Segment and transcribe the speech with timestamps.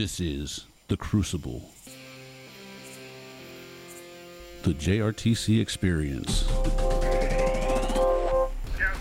[0.00, 1.60] This is The Crucible.
[4.62, 6.44] The JRTC experience.
[6.44, 6.54] Shouts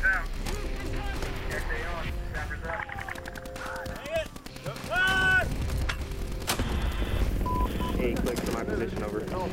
[0.04, 0.28] out.
[1.48, 2.06] XA on.
[2.34, 2.84] Snappers up.
[7.96, 9.26] Hey, click to my position over.
[9.32, 9.50] Oh,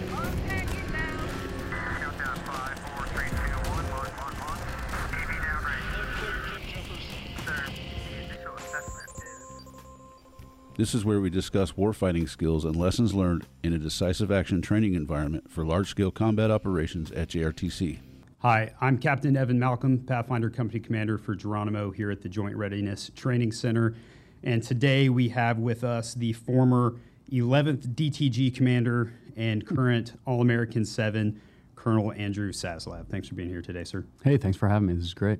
[10.76, 14.92] This is where we discuss warfighting skills and lessons learned in a decisive action training
[14.92, 18.00] environment for large scale combat operations at JRTC.
[18.40, 23.10] Hi, I'm Captain Evan Malcolm, Pathfinder Company Commander for Geronimo here at the Joint Readiness
[23.16, 23.94] Training Center.
[24.42, 26.96] And today we have with us the former
[27.32, 31.40] 11th DTG Commander and current All American 7,
[31.74, 33.08] Colonel Andrew Saslav.
[33.08, 34.04] Thanks for being here today, sir.
[34.22, 34.92] Hey, thanks for having me.
[34.92, 35.38] This is great.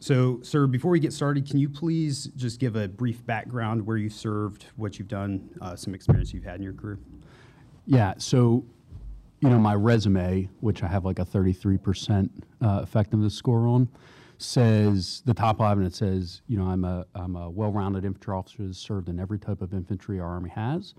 [0.00, 3.96] So, sir, before we get started, can you please just give a brief background where
[3.96, 6.98] you served, what you've done, uh, some experience you've had in your career?
[7.84, 8.64] Yeah, so,
[9.40, 13.88] you know, my resume, which I have like a 33% uh, effectiveness score on,
[14.38, 18.34] says the top line, it says, you know, I'm a, I'm a well rounded infantry
[18.34, 20.94] officer who's served in every type of infantry our Army has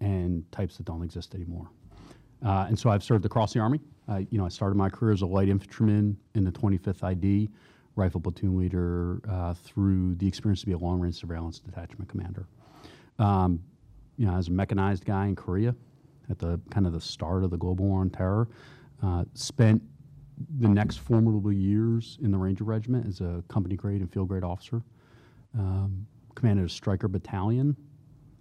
[0.00, 1.68] and types that don't exist anymore.
[2.44, 3.80] Uh, and so I've served across the Army.
[4.08, 7.48] I, you know, I started my career as a light infantryman in the 25th ID,
[7.96, 12.46] rifle platoon leader, uh, through the experience to be a long range surveillance detachment commander.
[13.18, 13.60] Um,
[14.16, 15.74] you know, as a mechanized guy in Korea
[16.30, 18.48] at the kind of the start of the global war on terror,
[19.02, 19.82] uh, spent
[20.60, 24.44] the next formidable years in the Ranger Regiment as a company grade and field grade
[24.44, 24.82] officer.
[25.58, 27.76] Um, commanded a Stryker battalion,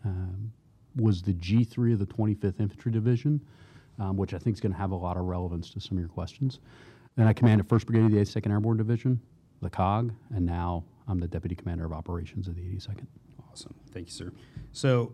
[0.06, 0.52] um,
[0.96, 3.42] was the G3 of the 25th Infantry Division,
[4.00, 6.02] um, which I think is going to have a lot of relevance to some of
[6.02, 6.60] your questions.
[7.16, 9.20] Then I commanded 1st Brigade of the 82nd Airborne Division,
[9.62, 13.06] the COG, and now I'm the Deputy Commander of Operations of the 82nd.
[13.52, 13.74] Awesome.
[13.92, 14.32] Thank you, sir.
[14.72, 15.14] So,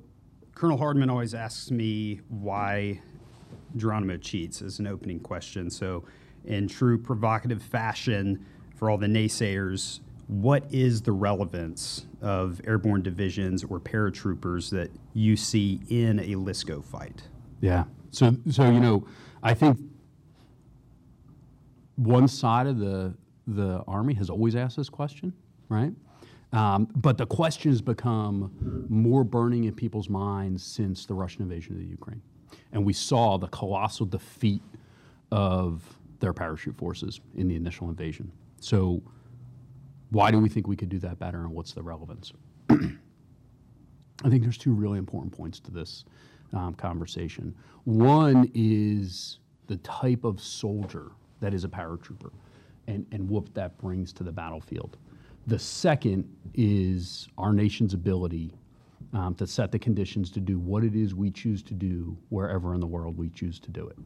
[0.55, 3.01] Colonel Hardman always asks me why
[3.75, 5.69] Geronimo cheats as an opening question.
[5.69, 6.03] So,
[6.45, 13.63] in true provocative fashion, for all the naysayers, what is the relevance of airborne divisions
[13.63, 17.23] or paratroopers that you see in a LSCO fight?
[17.59, 17.85] Yeah.
[18.11, 19.07] So, so you know,
[19.41, 19.79] I think
[21.95, 23.15] one side of the
[23.47, 25.33] the army has always asked this question,
[25.69, 25.93] right?
[26.53, 31.73] Um, but the question has become more burning in people's minds since the Russian invasion
[31.73, 32.21] of the Ukraine,
[32.71, 34.61] and we saw the colossal defeat
[35.31, 35.83] of
[36.19, 38.31] their parachute forces in the initial invasion.
[38.59, 39.01] So,
[40.09, 42.31] why do we think we could do that better, and what's the relevance?
[42.69, 46.05] I think there's two really important points to this
[46.53, 47.53] um, conversation.
[47.83, 52.31] One is the type of soldier that is a paratrooper
[52.87, 54.97] and, and what that brings to the battlefield.
[55.47, 58.53] The second is our nation's ability
[59.13, 62.73] um, to set the conditions to do what it is we choose to do wherever
[62.73, 63.97] in the world we choose to do it.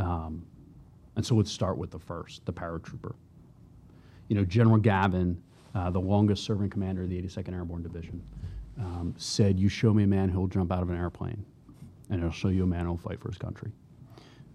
[0.00, 0.44] Um,
[1.14, 3.14] and so let's start with the first, the paratrooper.
[4.28, 5.40] You know, General Gavin,
[5.74, 8.22] uh, the longest serving commander of the 82nd Airborne Division,
[8.78, 11.44] um, said, You show me a man who'll jump out of an airplane,
[12.10, 13.70] and I'll show you a man who'll fight for his country.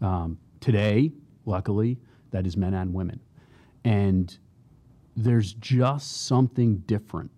[0.01, 1.11] Um, today,
[1.45, 1.97] luckily,
[2.31, 3.19] that is men and women.
[3.83, 4.37] And
[5.15, 7.31] there's just something different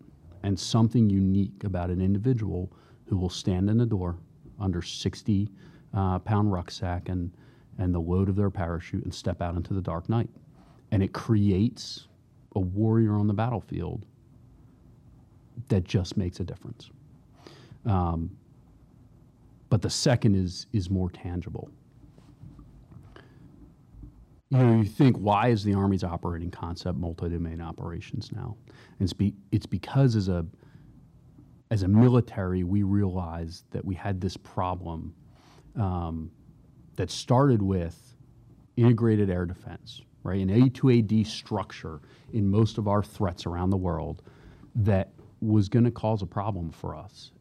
[0.43, 2.71] and something unique about an individual
[3.05, 4.17] who will stand in the door
[4.59, 5.49] under 60
[5.93, 7.31] uh, pound rucksack and,
[7.77, 10.29] and the load of their parachute and step out into the dark night.
[10.91, 12.07] And it creates
[12.55, 14.05] a warrior on the battlefield
[15.69, 16.89] that just makes a difference.
[17.85, 18.31] Um,
[19.69, 21.69] but the second is is more tangible.
[24.53, 28.56] You think why is the Army's operating concept multi-domain operations now?
[28.68, 30.46] And it's be, it's because as a
[31.72, 35.16] as a military we realized that we had this problem
[35.75, 36.30] um,
[36.97, 38.16] that started with
[38.78, 40.40] integrated air defense, right?
[40.40, 44.22] An A2AD structure in most of our threats around the world
[44.75, 47.32] that was going to cause a problem for us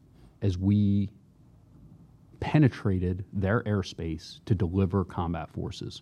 [0.41, 1.09] as we
[2.39, 6.01] penetrated their airspace to deliver combat forces.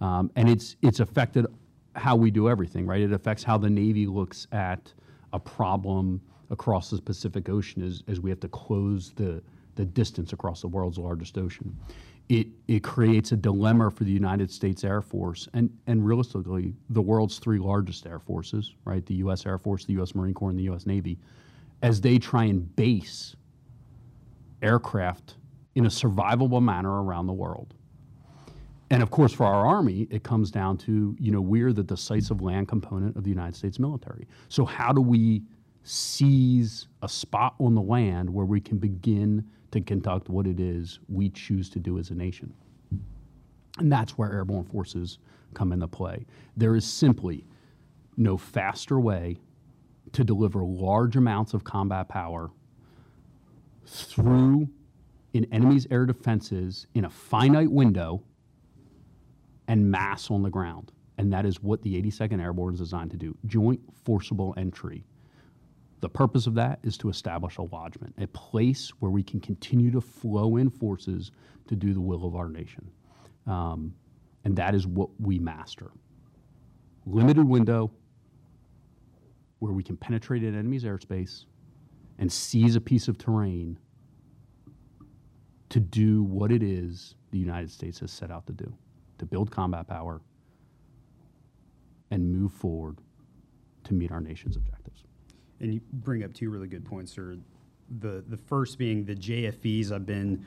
[0.00, 1.46] Um, and it's, it's affected
[1.96, 3.00] how we do everything, right?
[3.00, 4.92] It affects how the Navy looks at
[5.32, 9.42] a problem across the Pacific Ocean as, as we have to close the,
[9.74, 11.76] the distance across the world's largest ocean.
[12.28, 17.00] It, it creates a dilemma for the United States Air Force and, and realistically, the
[17.00, 19.04] world's three largest air forces, right?
[19.06, 19.46] The U.S.
[19.46, 20.14] Air Force, the U.S.
[20.14, 20.84] Marine Corps, and the U.S.
[20.84, 21.18] Navy,
[21.82, 23.34] as they try and base
[24.62, 25.36] aircraft
[25.74, 27.74] in a survivable manner around the world.
[28.90, 32.40] And of course, for our Army, it comes down to, you know, we're the decisive
[32.40, 34.26] land component of the United States military.
[34.48, 35.42] So, how do we
[35.82, 41.00] seize a spot on the land where we can begin to conduct what it is
[41.08, 42.52] we choose to do as a nation.
[43.78, 45.18] And that's where airborne forces
[45.54, 46.26] come into play.
[46.56, 47.46] There is simply
[48.16, 49.38] no faster way
[50.12, 52.50] to deliver large amounts of combat power
[53.86, 54.68] through
[55.34, 58.22] an enemy's air defenses in a finite window
[59.68, 60.90] and mass on the ground.
[61.18, 65.04] And that is what the 82nd Airborne is designed to do joint forcible entry.
[66.00, 69.90] The purpose of that is to establish a lodgment, a place where we can continue
[69.90, 71.32] to flow in forces
[71.66, 72.88] to do the will of our nation.
[73.46, 73.94] Um,
[74.44, 75.90] and that is what we master.
[77.04, 77.90] Limited window
[79.58, 81.46] where we can penetrate an enemy's airspace
[82.18, 83.76] and seize a piece of terrain
[85.70, 88.72] to do what it is the United States has set out to do
[89.18, 90.20] to build combat power
[92.10, 92.98] and move forward
[93.84, 95.04] to meet our nation's objectives.
[95.60, 97.36] And you bring up two really good points, sir.
[98.00, 99.92] The the first being the JFEs.
[99.92, 100.44] I've been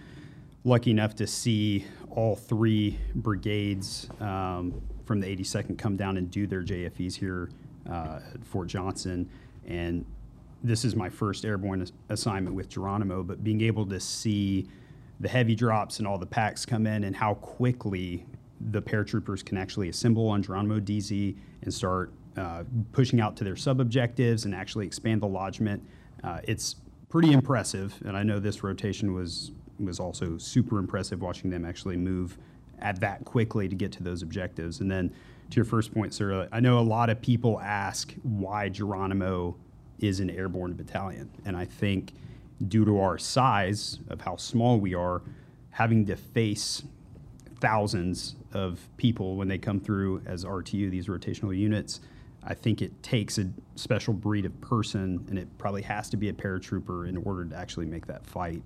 [0.64, 6.46] lucky enough to see all three brigades um, from the 82nd come down and do
[6.46, 7.50] their JFEs here
[7.90, 9.30] uh, at Fort Johnson,
[9.68, 10.06] and
[10.64, 13.24] this is my first airborne ass- assignment with Geronimo.
[13.24, 14.68] But being able to see
[15.20, 18.26] the heavy drops and all the packs come in, and how quickly
[18.70, 23.56] the paratroopers can actually assemble on Geronimo DZ and start uh, pushing out to their
[23.56, 25.84] sub objectives and actually expand the lodgement.
[26.24, 26.76] Uh, it's
[27.10, 31.98] pretty impressive, and I know this rotation was was also super impressive watching them actually
[31.98, 32.38] move
[32.80, 34.80] at that quickly to get to those objectives.
[34.80, 35.12] And then
[35.50, 39.56] to your first point, sir, I know a lot of people ask why Geronimo
[40.00, 42.14] is an airborne battalion, and I think
[42.68, 45.24] due to our size of how small we are,
[45.72, 46.84] having to face
[47.60, 52.02] thousands of people when they come through as RTU, these rotational units.
[52.44, 56.30] I think it takes a special breed of person, and it probably has to be
[56.30, 58.64] a paratrooper in order to actually make that fight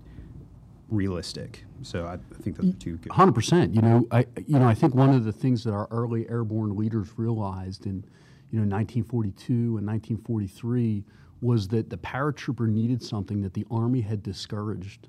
[0.89, 1.65] realistic.
[1.81, 2.99] So I, I think those are two.
[3.11, 3.73] Hundred percent.
[3.73, 6.75] You know, I you know I think one of the things that our early airborne
[6.75, 8.05] leaders realized in
[8.51, 11.03] you know 1942 and 1943
[11.41, 15.07] was that the paratrooper needed something that the army had discouraged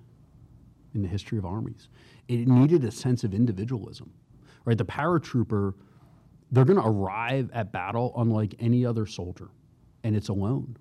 [0.94, 1.88] in the history of armies.
[2.29, 4.12] It needed a sense of individualism,
[4.67, 4.77] right?
[4.77, 5.73] The paratrooper,
[6.53, 9.49] they're going to arrive at battle unlike any other soldier,
[10.05, 10.77] and it's alone.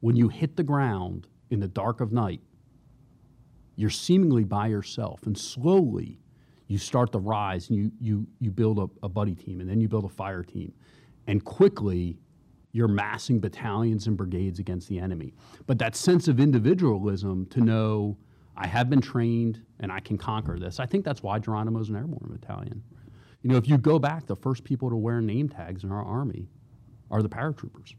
[0.00, 2.40] When you hit the ground in the dark of night,
[3.76, 6.18] you're seemingly by yourself, and slowly
[6.68, 9.80] you start to rise, and you you you build a, a buddy team, and then
[9.80, 10.72] you build a fire team,
[11.26, 12.18] and quickly
[12.72, 15.34] you're massing battalions and brigades against the enemy.
[15.66, 18.16] But that sense of individualism to know
[18.56, 20.80] I have been trained and I can conquer this.
[20.80, 22.82] I think that's why Geronimo's an airborne battalion.
[23.42, 26.04] You know, if you go back, the first people to wear name tags in our
[26.04, 26.46] army
[27.10, 27.94] are the paratroopers,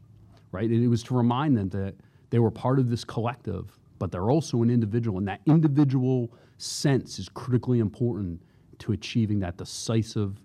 [0.52, 0.70] right?
[0.70, 1.94] It was to remind them that
[2.30, 7.18] they were part of this collective, but they're also an individual, and that individual sense
[7.18, 8.40] is critically important
[8.78, 10.40] to achieving that decisive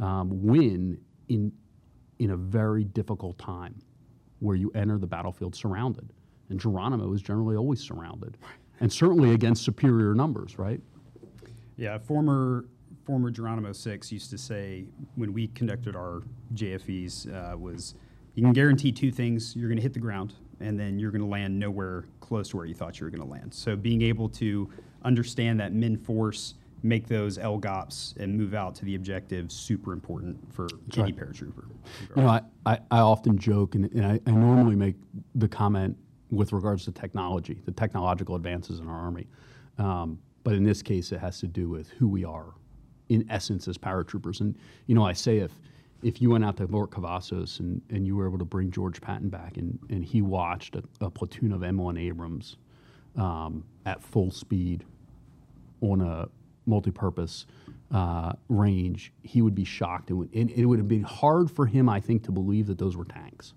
[0.00, 0.98] um, win
[1.28, 1.52] in
[2.18, 3.74] in a very difficult time
[4.40, 6.12] where you enter the battlefield surrounded.
[6.50, 8.36] And Geronimo is generally always surrounded,
[8.80, 10.80] and certainly against superior numbers, right?
[11.76, 12.66] Yeah, former
[13.10, 14.84] former Geronimo Six used to say
[15.16, 16.22] when we conducted our
[16.54, 17.96] JFEs uh, was
[18.36, 21.20] you can guarantee two things: you're going to hit the ground, and then you're going
[21.20, 23.52] to land nowhere close to where you thought you were going to land.
[23.52, 24.70] So being able to
[25.02, 26.54] understand that min force,
[26.84, 31.16] make those LGOPs, and move out to the objective super important for any right.
[31.16, 31.64] paratrooper.
[32.14, 34.94] You know, I, I, I often joke, and, and I, I normally make
[35.34, 35.96] the comment
[36.30, 39.26] with regards to technology, the technological advances in our Army.
[39.78, 42.54] Um, but in this case, it has to do with who we are,
[43.10, 44.40] in essence, as paratroopers.
[44.40, 45.52] And, you know, I say if,
[46.02, 49.00] if you went out to Fort Cavazos and, and you were able to bring George
[49.02, 52.56] Patton back and, and he watched a, a platoon of M1 Abrams
[53.16, 54.84] um, at full speed
[55.82, 56.28] on a
[56.66, 57.46] multi-purpose
[57.92, 60.10] uh, range, he would be shocked.
[60.10, 62.78] It would, and it would have been hard for him, I think, to believe that
[62.78, 63.54] those were tanks.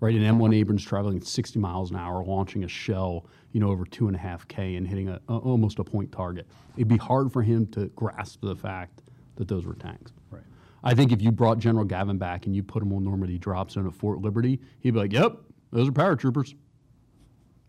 [0.00, 3.70] Right, an M1 Abrams traveling at 60 miles an hour, launching a shell, you know,
[3.70, 6.46] over two and a half K and hitting a, a- almost a point target.
[6.76, 9.02] It'd be hard for him to grasp the fact
[9.36, 10.12] that those were tanks.
[10.30, 10.42] Right.
[10.84, 13.70] I think if you brought General Gavin back and you put him on Normandy drop
[13.70, 15.36] zone at Fort Liberty, he'd be like, "Yep,
[15.72, 16.54] those are paratroopers."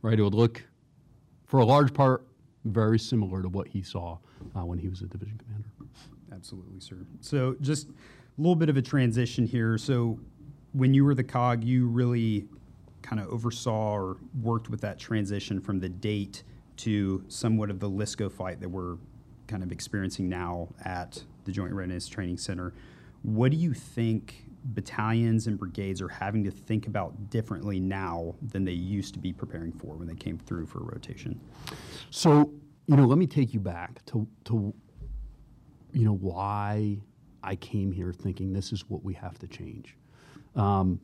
[0.01, 0.19] Right?
[0.19, 0.63] It would look,
[1.45, 2.25] for a large part,
[2.65, 4.17] very similar to what he saw
[4.55, 5.69] uh, when he was a division commander.
[6.31, 6.97] Absolutely, sir.
[7.19, 7.91] So just a
[8.38, 9.77] little bit of a transition here.
[9.77, 10.19] So
[10.73, 12.47] when you were the COG, you really
[13.01, 16.43] kind of oversaw or worked with that transition from the DATE
[16.77, 18.98] to somewhat of the LSCO fight that we're
[19.48, 22.74] kind of experiencing now at the Joint Readiness Training Center.
[23.24, 28.63] What do you think battalions and brigades are having to think about differently now than
[28.63, 31.39] they used to be preparing for when they came through for a rotation.
[32.10, 32.51] So,
[32.88, 34.74] you know, let me take you back to, to
[35.93, 36.98] you know, why
[37.43, 39.98] I came here thinking this is what we have to change.
[40.55, 41.00] Um,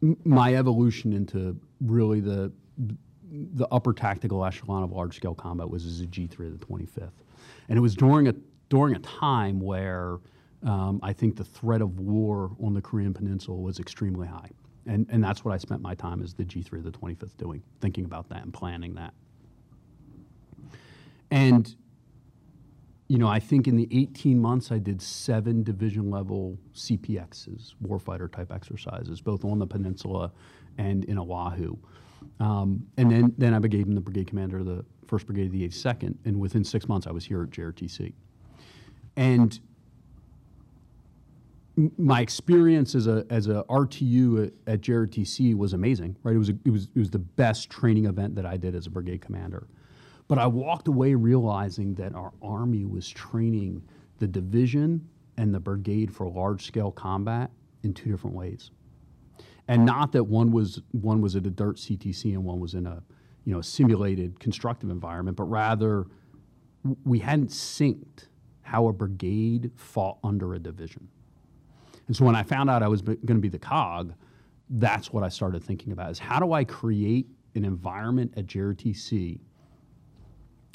[0.00, 2.52] my evolution into really the
[3.30, 7.10] the upper tactical echelon of large scale combat was as a G3 of the 25th,
[7.68, 8.34] and it was during a
[8.68, 10.18] during a time where
[10.64, 14.50] um, I think the threat of war on the Korean Peninsula was extremely high,
[14.86, 17.62] and and that's what I spent my time as the G3 of the 25th doing,
[17.80, 19.12] thinking about that and planning that.
[21.30, 21.74] And
[23.08, 28.30] you know, I think in the 18 months I did seven division level CPXs, warfighter
[28.30, 30.30] type exercises, both on the peninsula
[30.76, 31.76] and in Oahu.
[32.38, 35.68] Um, and then, then I became the brigade commander of the 1st Brigade of the
[35.68, 38.12] 82nd, and within six months I was here at JRTC.
[39.16, 39.58] And
[41.96, 46.34] my experience as a as a RTU at, at JRTC was amazing, right?
[46.34, 48.86] It was a, it was it was the best training event that I did as
[48.86, 49.66] a brigade commander.
[50.28, 53.82] But I walked away realizing that our army was training
[54.18, 55.08] the division
[55.38, 57.50] and the brigade for large scale combat
[57.82, 58.70] in two different ways.
[59.68, 62.86] And not that one was one was at a dirt CTC and one was in
[62.86, 63.02] a
[63.44, 66.06] you know simulated constructive environment, but rather
[67.04, 68.28] we hadn't synced
[68.62, 71.08] how a brigade fought under a division.
[72.06, 74.14] And so when I found out I was going to be the COG,
[74.70, 79.40] that's what I started thinking about is how do I create an environment at JRTC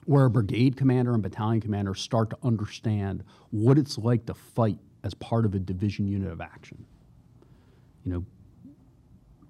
[0.05, 4.77] where a brigade commander and battalion commander start to understand what it's like to fight
[5.03, 6.85] as part of a division unit of action.
[8.05, 8.25] You know,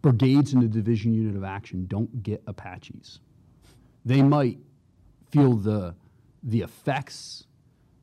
[0.02, 3.20] brigades in the division unit of action don't get Apaches.
[4.06, 4.60] They might
[5.32, 5.96] feel the
[6.44, 7.46] the effects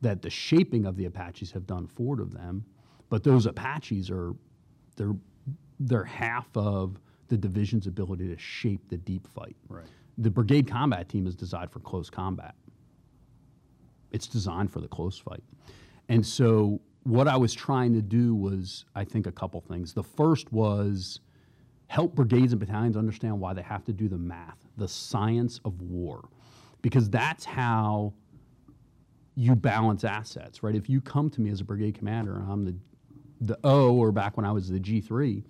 [0.01, 2.65] that the shaping of the Apaches have done forward of them,
[3.09, 4.33] but those Apaches are
[4.95, 5.15] they're
[5.79, 9.55] they're half of the division's ability to shape the deep fight.
[9.69, 9.85] Right.
[10.17, 12.55] The brigade combat team is designed for close combat.
[14.11, 15.43] It's designed for the close fight.
[16.09, 19.93] And so what I was trying to do was I think a couple things.
[19.93, 21.21] The first was
[21.87, 25.81] help brigades and battalions understand why they have to do the math, the science of
[25.81, 26.27] war.
[26.81, 28.13] Because that's how
[29.35, 30.75] you balance assets, right?
[30.75, 32.75] If you come to me as a brigade commander and I'm the
[33.41, 35.43] the O or back when I was the G3,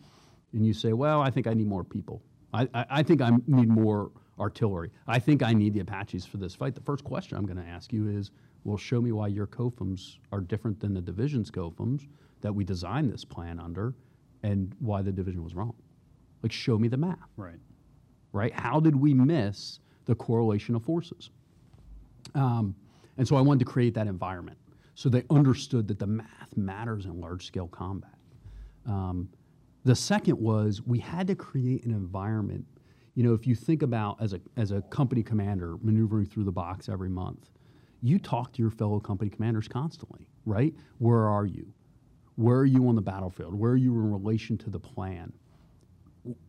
[0.53, 2.21] and you say, well, I think I need more people.
[2.53, 4.11] I, I, I think I need more
[4.41, 4.91] artillery.
[5.07, 6.75] I think I need the Apaches for this fight.
[6.75, 8.31] The first question I'm going to ask you is,
[8.63, 12.07] well, show me why your COFMs are different than the division's COFMs
[12.41, 13.93] that we designed this plan under
[14.43, 15.73] and why the division was wrong.
[16.41, 17.59] Like, show me the math Right.
[18.33, 18.53] right?
[18.53, 21.29] How did we miss the correlation of forces?
[22.33, 22.75] Um,
[23.17, 24.57] and so I wanted to create that environment
[24.95, 28.15] so they understood that the math matters in large scale combat.
[28.85, 29.29] Um,
[29.83, 32.65] the second was we had to create an environment.
[33.15, 36.51] You know, if you think about as a, as a company commander maneuvering through the
[36.51, 37.49] box every month,
[38.01, 40.73] you talk to your fellow company commanders constantly, right?
[40.99, 41.67] Where are you?
[42.35, 43.53] Where are you on the battlefield?
[43.53, 45.33] Where are you in relation to the plan?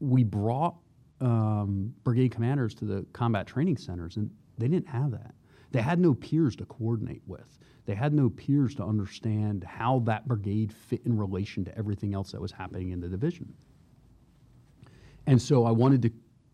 [0.00, 0.76] we brought
[1.20, 5.34] um, brigade commanders to the combat training centers, and they didn't have that.
[5.70, 7.58] They had no peers to coordinate with.
[7.86, 12.32] They had no peers to understand how that brigade fit in relation to everything else
[12.32, 13.52] that was happening in the division.
[15.26, 16.10] And so I wanted to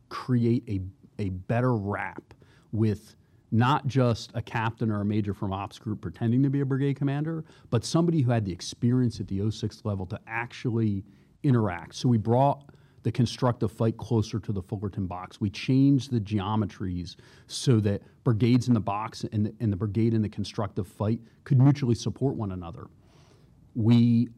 [0.09, 0.81] create a,
[1.21, 2.35] a better rap
[2.73, 3.17] with
[3.51, 6.97] not just a captain or a major from ops group pretending to be a brigade
[6.97, 11.05] commander, but somebody who had the experience at the 06 level to actually
[11.43, 11.95] interact.
[11.95, 12.71] So we brought
[13.05, 15.41] the constructive fight closer to the Fullerton box.
[15.41, 20.15] We changed the geometries so that brigades in the box and the, and the brigade
[20.15, 22.89] in the constructive fight could mutually support one another.
[23.75, 24.29] We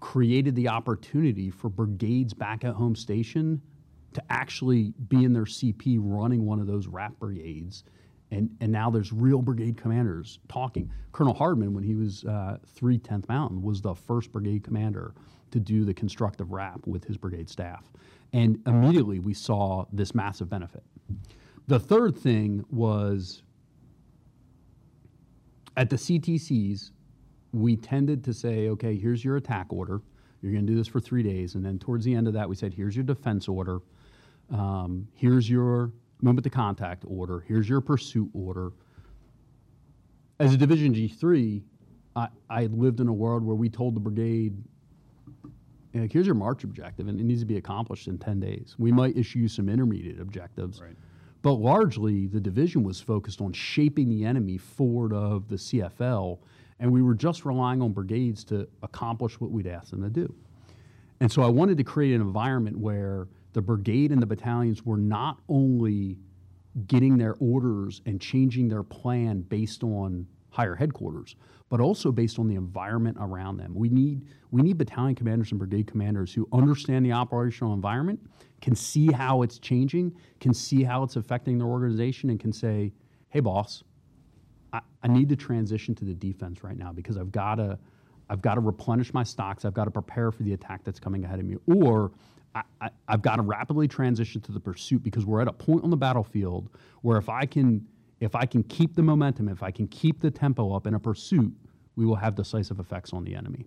[0.00, 3.60] created the opportunity for brigades back at home station
[4.14, 7.84] to actually be in their CP running one of those RAP brigades.
[8.32, 10.90] And, and now there's real brigade commanders talking.
[11.12, 15.14] Colonel Hardman, when he was uh, 3 10th Mountain, was the first brigade commander
[15.50, 17.90] to do the constructive RAP with his brigade staff.
[18.32, 20.84] And immediately we saw this massive benefit.
[21.66, 23.42] The third thing was
[25.76, 26.90] at the CTCs,
[27.52, 30.00] we tended to say, okay, here's your attack order.
[30.40, 31.54] You're going to do this for three days.
[31.54, 33.80] And then towards the end of that, we said, here's your defense order.
[34.50, 35.92] Um, here's your
[36.22, 37.40] movement to contact order.
[37.46, 38.72] Here's your pursuit order.
[40.38, 41.62] As a Division G3,
[42.16, 44.56] I, I lived in a world where we told the brigade,
[45.94, 48.74] like, here's your March objective, and it needs to be accomplished in 10 days.
[48.78, 50.80] We might issue some intermediate objectives.
[50.80, 50.96] Right.
[51.42, 56.38] But largely, the division was focused on shaping the enemy forward of the CFL
[56.78, 60.34] And we were just relying on brigades to accomplish what we'd asked them to do.
[61.20, 64.96] And so I wanted to create an environment where the brigade and the battalions were
[64.96, 66.18] not only
[66.86, 71.36] getting their orders and changing their plan based on higher headquarters,
[71.68, 73.74] but also based on the environment around them.
[73.74, 78.20] We need we need battalion commanders and brigade commanders who understand the operational environment,
[78.60, 82.92] can see how it's changing, can see how it's affecting their organization, and can say,
[83.28, 83.84] "Hey, boss,
[84.72, 87.78] I, I need to transition to the defense right now because I've got to
[88.28, 89.64] I've got to replenish my stocks.
[89.64, 92.12] I've got to prepare for the attack that's coming ahead of me, or
[92.54, 95.84] I, I, I've got to rapidly transition to the pursuit because we're at a point
[95.84, 96.68] on the battlefield
[97.02, 97.86] where if I can
[98.20, 101.00] if I can keep the momentum, if I can keep the tempo up in a
[101.00, 101.54] pursuit,
[101.96, 103.66] we will have decisive effects on the enemy.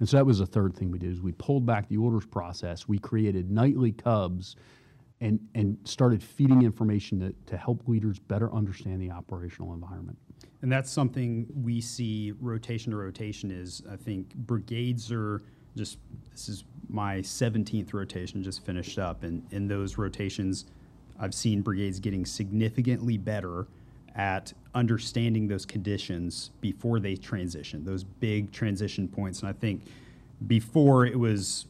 [0.00, 2.26] And so that was the third thing we did is we pulled back the orders
[2.26, 2.88] process.
[2.88, 4.56] We created nightly CUBs
[5.20, 10.18] and, and started feeding information to, to help leaders better understand the operational environment.
[10.62, 15.42] And that's something we see rotation to rotation is I think brigades are
[15.76, 15.98] just
[16.30, 20.66] this is my 17th rotation just finished up and in those rotations
[21.18, 23.66] I've seen brigades getting significantly better
[24.16, 29.40] at understanding those conditions before they transition, those big transition points.
[29.40, 29.82] And I think
[30.46, 31.66] before it was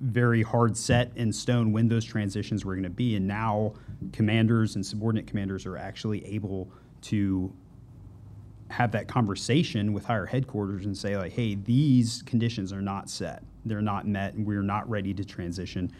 [0.00, 3.16] very hard set in stone when those transitions were going to be.
[3.16, 3.74] And now
[4.12, 6.70] commanders and subordinate commanders are actually able
[7.02, 7.52] to
[8.70, 13.42] have that conversation with higher headquarters and say like hey these conditions are not set
[13.64, 15.90] they're not met and we're not ready to transition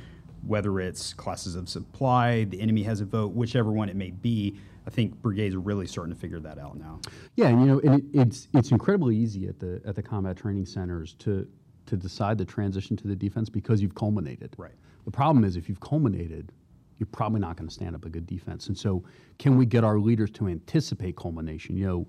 [0.47, 4.57] whether it's classes of supply the enemy has a vote whichever one it may be
[4.87, 6.99] i think brigades are really starting to figure that out now
[7.37, 10.37] Yeah, and you know, and it, it's it's incredibly easy at the at the combat
[10.37, 11.47] training centers to
[11.87, 14.55] to decide the transition to the defense because you've culminated.
[14.57, 14.75] Right.
[15.05, 16.53] The problem is if you've culminated,
[16.99, 18.69] you're probably not going to stand up a good defense.
[18.69, 19.03] And so,
[19.39, 21.77] can we get our leaders to anticipate culmination?
[21.77, 22.09] You know,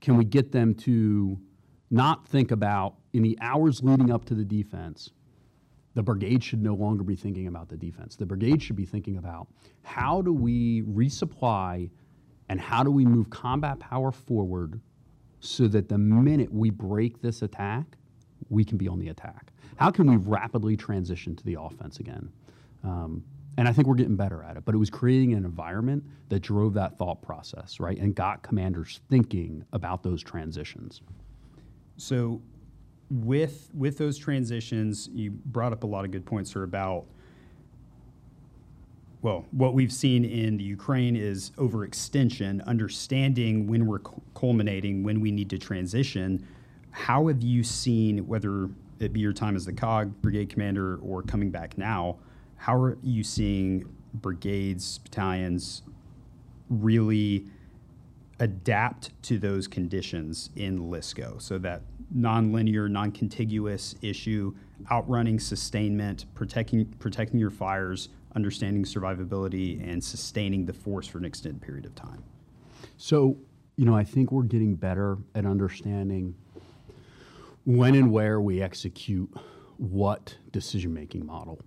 [0.00, 1.38] can we get them to
[1.92, 5.10] not think about in the hours leading up to the defense?
[5.94, 8.16] The brigade should no longer be thinking about the defense.
[8.16, 9.46] The brigade should be thinking about
[9.82, 11.90] how do we resupply
[12.48, 14.80] and how do we move combat power forward
[15.40, 17.84] so that the minute we break this attack,
[18.48, 19.52] we can be on the attack?
[19.76, 22.30] How can we rapidly transition to the offense again?
[22.84, 23.22] Um,
[23.58, 24.64] and I think we're getting better at it.
[24.64, 27.98] But it was creating an environment that drove that thought process, right?
[27.98, 31.02] And got commanders thinking about those transitions.
[31.96, 32.40] So,
[33.10, 37.04] with with those transitions, you brought up a lot of good points here about.
[39.20, 44.00] Well, what we've seen in the Ukraine is overextension, understanding when we're
[44.34, 46.44] culminating, when we need to transition.
[46.90, 51.22] How have you seen, whether it be your time as the COG brigade commander or
[51.22, 52.16] coming back now,
[52.56, 55.82] how are you seeing brigades, battalions
[56.68, 57.46] really
[58.40, 61.40] adapt to those conditions in LSCO.
[61.40, 61.82] So that
[62.14, 64.54] nonlinear, non-contiguous issue,
[64.90, 71.62] outrunning sustainment, protecting protecting your fires, understanding survivability, and sustaining the force for an extended
[71.62, 72.22] period of time.
[72.96, 73.36] So,
[73.76, 76.34] you know, I think we're getting better at understanding
[77.64, 79.32] when and where we execute
[79.76, 81.60] what decision making model,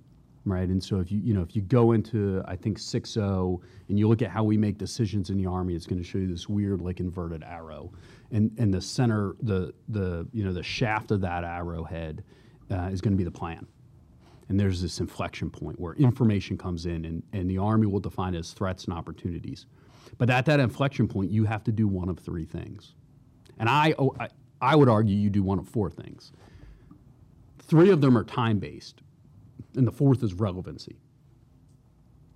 [0.46, 0.68] right?
[0.70, 4.08] And so if you you know if you go into I think 6.0 and you
[4.08, 6.48] look at how we make decisions in the army, it's going to show you this
[6.48, 7.92] weird like inverted arrow,
[8.32, 12.24] and and the center the the you know the shaft of that arrowhead
[12.72, 13.66] uh, is going to be the plan.
[14.48, 18.36] And there's this inflection point where information comes in, and, and the Army will define
[18.36, 19.66] it as threats and opportunities.
[20.20, 22.94] But at that inflection point, you have to do one of three things.
[23.58, 24.30] And I, oh, I,
[24.62, 26.32] I would argue you do one of four things.
[27.60, 29.02] Three of them are time based,
[29.76, 30.98] and the fourth is relevancy.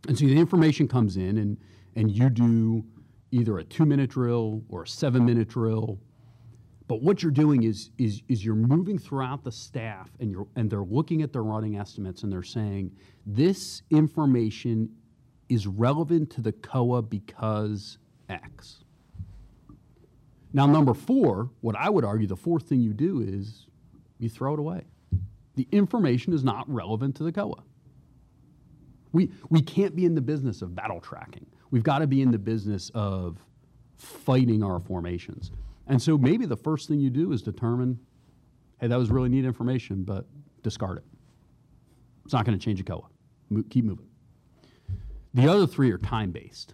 [0.08, 1.58] And so the information comes in, and,
[1.96, 2.84] and you do
[3.32, 6.00] either a two minute drill or a seven minute drill
[6.90, 10.72] but what you're doing is, is, is you're moving throughout the staff and, you're, and
[10.72, 12.92] they're looking at their running estimates and they're saying,
[13.28, 14.90] this information
[15.50, 18.84] is relevant to the COA because X.
[20.52, 23.68] Now, number four, what I would argue the fourth thing you do is
[24.18, 24.82] you throw it away.
[25.60, 27.62] The information is not relevant to the COA.
[29.12, 31.46] We, we can't be in the business of battle tracking.
[31.70, 33.44] We've got to be in the business of
[33.98, 35.52] fighting our formations.
[35.86, 38.00] And so maybe the first thing you do is determine,
[38.80, 40.28] hey, that was really neat information, but
[40.64, 41.04] discard it.
[42.24, 43.10] It's not going to change a COA.
[43.50, 44.08] Mo- keep moving.
[45.34, 46.74] The other three are time based.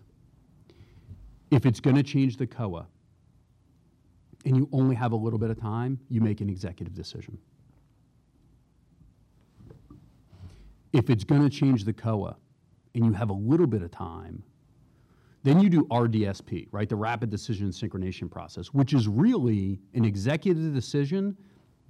[1.50, 2.86] If it's going to change the COA
[4.46, 7.40] and you only have a little bit of time, you make an executive decision.
[10.96, 12.38] If it's going to change the COA
[12.96, 14.44] and you have a little bit of time,
[15.44, 16.90] Then you do RDSP, right?
[16.90, 21.38] The rapid decision synchronization process, which is really an executive decision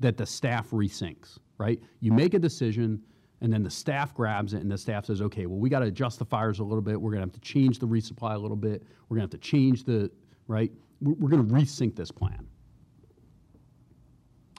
[0.02, 1.80] that the staff resyncs, right?
[2.02, 3.02] You make a decision
[3.42, 5.86] and then the staff grabs it and the staff says, okay, well, we got to
[5.86, 7.00] adjust the fires a little bit.
[7.02, 8.84] We're going to have to change the resupply a little bit.
[9.10, 10.12] We're going to have to change the,
[10.48, 10.72] right?
[11.02, 12.48] We're, going to resync this plan.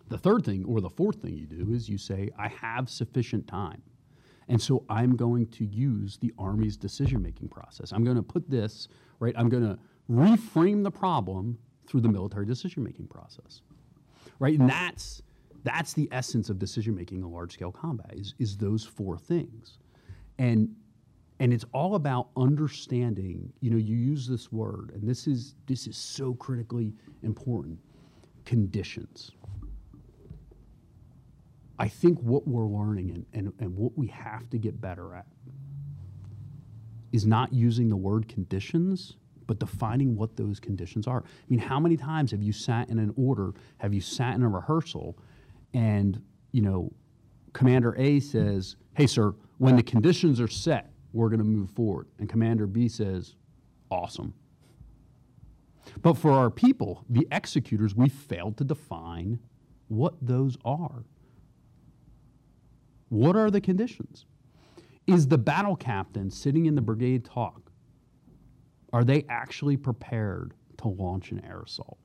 [0.09, 3.47] The third thing, or the fourth thing you do, is you say, I have sufficient
[3.47, 3.83] time.
[4.49, 7.93] And so I'm going to use the Army's decision making process.
[7.93, 9.35] I'm going to put this, right?
[9.37, 9.79] I'm going to
[10.11, 13.63] reframe the problem through the military decision making process,
[14.39, 14.59] right?
[14.59, 15.23] And that's,
[15.65, 19.79] that's the essence of decision making in large scale combat is, is those four things.
[20.39, 20.75] And,
[21.41, 25.87] and it's all about understanding, you know, you use this word, and this is, this
[25.87, 27.79] is so critically important
[28.45, 29.33] conditions.
[31.79, 35.27] I think what we're learning and, and, and what we have to get better at
[37.13, 41.23] is not using the word conditions, but defining what those conditions are.
[41.25, 44.43] I mean, how many times have you sat in an order, have you sat in
[44.43, 45.19] a rehearsal,
[45.73, 46.21] and,
[46.53, 46.93] you know,
[47.53, 52.07] Commander A says, hey, sir, when the conditions are set, we're going to move forward.
[52.19, 53.35] And Commander B says,
[53.91, 54.35] awesome.
[56.03, 59.39] But for our people, the executors, we failed to define
[59.89, 61.05] what those are.
[63.09, 64.27] What are the conditions?
[65.07, 67.71] Is the battle captain sitting in the brigade TOC?
[68.93, 71.99] Are they actually prepared to launch an air assault?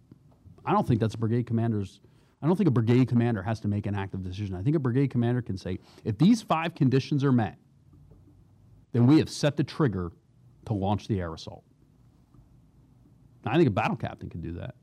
[0.66, 2.02] I don't think that's a brigade commander's.
[2.42, 4.56] I don't think a brigade commander has to make an active decision.
[4.56, 7.58] I think a brigade commander can say, if these five conditions are met,
[8.94, 10.12] then we have set the trigger
[10.66, 11.64] to launch the air assault.
[13.46, 14.76] Now, I think a battle captain can do that.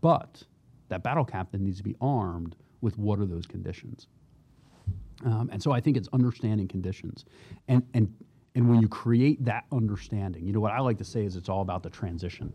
[0.00, 0.42] But
[0.88, 4.08] that battle captain needs to be armed with what are those conditions.
[5.24, 7.24] Um, and so I think it's understanding conditions.
[7.68, 8.12] And, and,
[8.54, 11.48] and when you create that understanding, you know what I like to say is it's
[11.48, 12.52] all about the transition,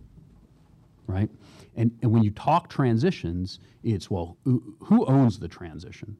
[1.08, 1.30] right?
[1.76, 6.15] And, and when you talk transitions, it's, well, who, owns the transition?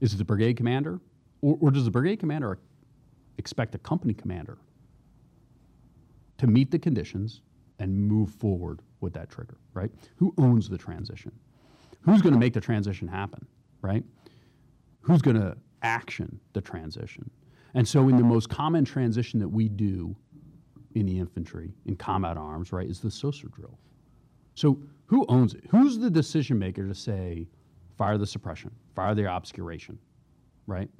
[0.00, 1.00] Is it the brigade commander?
[1.40, 2.58] Or, or does the brigade commander
[3.38, 4.58] expect a company commander
[6.38, 7.42] to meet the conditions
[7.78, 9.90] and move forward with that trigger, right?
[10.16, 11.32] Who owns the transition?
[12.02, 13.46] Who's going to make the transition happen,
[13.82, 14.04] right?
[15.08, 17.30] Who's going to action the transition?
[17.74, 18.34] And so, in the uh-huh.
[18.34, 20.14] most common transition that we do
[20.94, 23.78] in the infantry, in combat arms, right, is the SOSR drill.
[24.54, 25.64] So, who owns it?
[25.70, 27.48] Who's the decision maker to say,
[27.96, 29.98] fire the suppression, fire the obscuration,
[30.66, 30.90] right?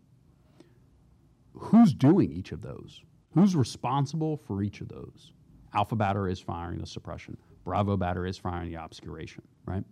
[1.52, 3.02] Who's doing each of those?
[3.34, 5.32] Who's responsible for each of those?
[5.74, 7.36] Alpha batter is firing the suppression.
[7.64, 9.84] Bravo batter is firing the obscuration, right?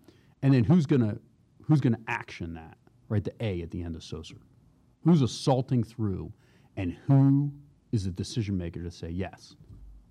[0.43, 1.19] And then who's gonna
[1.65, 3.23] who's gonna action that, right?
[3.23, 4.39] The A at the end of SOSR.
[5.05, 6.33] Who's assaulting through,
[6.77, 7.53] and who
[7.93, 9.55] is the decision maker to say yes,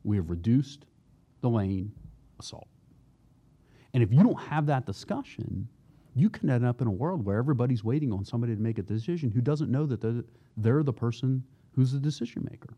[0.03, 0.85] we have reduced
[1.41, 1.91] the lane
[2.39, 2.67] assault.
[3.93, 5.67] And if you don't have that discussion,
[6.15, 8.83] you can end up in a world where everybody's waiting on somebody to make a
[8.83, 10.23] decision who doesn't know that they're,
[10.57, 11.43] they're the person
[11.75, 12.73] who's the decision maker.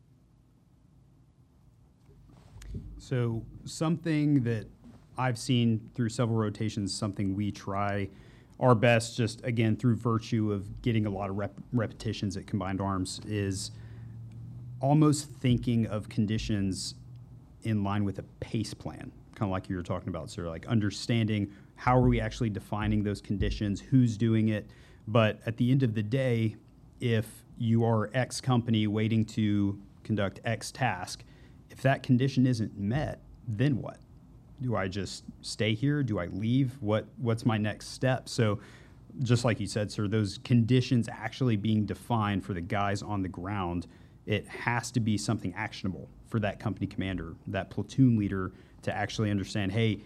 [2.97, 4.67] So something that
[5.17, 8.09] I've seen through several rotations, something we try
[8.59, 12.81] our best, just again through virtue of getting a lot of rep- repetitions at combined
[12.81, 13.71] arms, is
[14.79, 16.95] almost thinking of conditions
[17.63, 20.47] in line with a pace plan, kind of like you were talking about, sir.
[20.47, 24.67] Like understanding how are we actually defining those conditions, who's doing it.
[25.07, 26.55] But at the end of the day,
[26.99, 31.23] if you are X company waiting to conduct X task,
[31.69, 33.97] if that condition isn't met, then what?
[34.61, 36.03] Do I just stay here?
[36.03, 36.77] Do I leave?
[36.81, 38.27] What what's my next step?
[38.27, 38.59] So
[39.23, 43.29] just like you said, sir, those conditions actually being defined for the guys on the
[43.29, 43.87] ground,
[44.25, 48.51] it has to be something actionable for that company commander, that platoon leader
[48.83, 49.99] to actually understand, hey,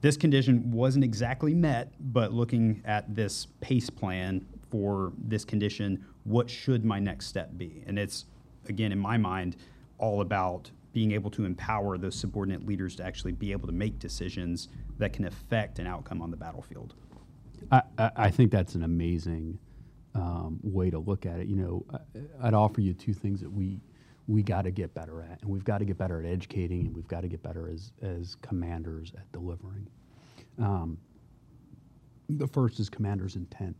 [0.00, 6.48] this condition wasn't exactly met, but looking at this pace plan for this condition, what
[6.48, 7.82] should my next step be?
[7.86, 8.26] And it's,
[8.68, 9.56] again, in my mind,
[9.98, 13.98] all about being able to empower those subordinate leaders to actually be able to make
[13.98, 16.94] decisions that can affect an outcome on the battlefield.
[17.70, 19.58] I, I think that's an amazing
[20.14, 21.48] um, way to look at it.
[21.48, 21.86] You know,
[22.42, 23.80] I'd offer you two things that we
[24.26, 26.94] we got to get better at, and we've got to get better at educating, and
[26.94, 29.86] we've got to get better as as commanders at delivering.
[30.58, 30.96] Um,
[32.28, 33.76] the first is commander's intent.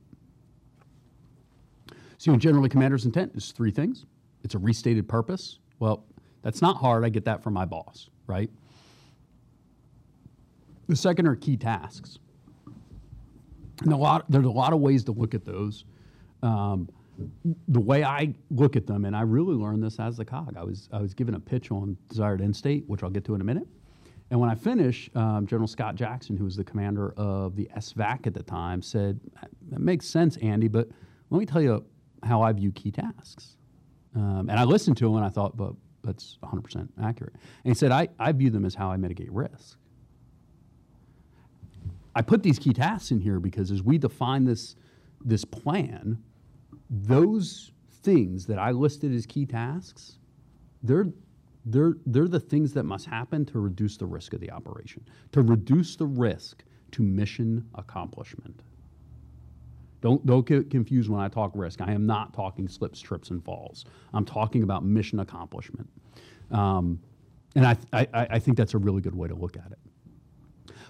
[2.18, 4.04] So, generally, commander's intent is three things.
[4.42, 5.60] It's a restated purpose.
[5.78, 6.04] Well,
[6.44, 7.04] that's not hard.
[7.04, 8.50] I get that from my boss, right?
[10.86, 12.18] The second are key tasks.
[13.82, 15.84] And a lot, there's a lot of ways to look at those.
[16.42, 16.88] Um,
[17.68, 20.56] the way I look at them, and I really learned this as the COG.
[20.58, 23.34] I was I was given a pitch on desired end state, which I'll get to
[23.34, 23.66] in a minute.
[24.30, 28.26] And when I finish, um, General Scott Jackson, who was the commander of the SVAC
[28.26, 29.20] at the time, said,
[29.70, 30.88] "That makes sense, Andy, but
[31.30, 31.84] let me tell you
[32.24, 33.56] how I view key tasks."
[34.16, 37.74] Um, and I listened to him, and I thought, "But that's 100% accurate." And he
[37.74, 39.78] said, "I, I view them as how I mitigate risk."
[42.14, 44.76] I put these key tasks in here because as we define this
[45.24, 46.18] this plan,
[46.90, 50.18] those things that I listed as key tasks,
[50.82, 51.06] they're
[51.64, 55.42] they're they're the things that must happen to reduce the risk of the operation, to
[55.42, 56.62] reduce the risk
[56.92, 58.62] to mission accomplishment.
[60.04, 61.80] Don't don't get confused when I talk risk.
[61.80, 63.86] I am not talking slips, trips, and falls.
[64.12, 65.88] I'm talking about mission accomplishment,
[66.50, 67.00] um,
[67.56, 69.78] and I, I I think that's a really good way to look at it.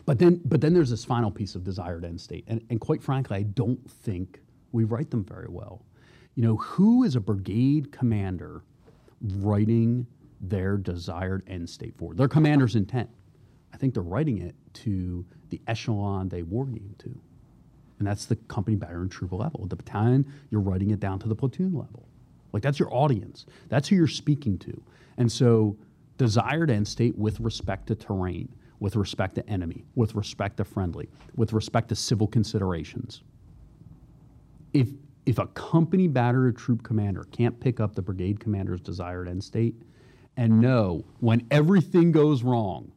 [0.05, 3.05] But then, but then there's this final piece of desired end state, and, and quite
[3.05, 4.41] frankly, I don't think
[4.73, 5.85] we write them very well.
[6.35, 8.65] You know, who is a brigade commander
[9.37, 10.09] writing
[10.41, 12.15] their desired end state for?
[12.15, 13.09] Their commander's intent.
[13.73, 17.21] I think they're writing it to the echelon they war game to,
[17.99, 19.67] and that's the company battalion and troop level.
[19.67, 22.09] The battalion, you're writing it down to the platoon level.
[22.53, 23.47] Like that's your audience.
[23.69, 24.83] That's who you're speaking to.
[25.17, 25.77] And so,
[26.17, 28.49] desired end state with respect to terrain
[28.85, 33.23] with respect to enemy, with respect to friendly, with respect to civil considerations.
[34.75, 34.89] If,
[35.25, 39.75] if a company battery troop commander can't pick up the brigade commander's desired end state
[40.37, 42.93] and know when everything goes wrong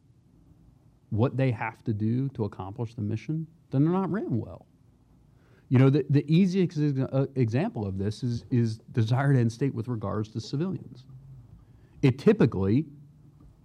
[1.08, 4.66] what they have to do to accomplish the mission, then they're not written well.
[5.68, 6.78] You know, the, the easiest
[7.12, 11.04] uh, example of this is, is desired end state with regards to civilians.
[12.02, 12.86] It typically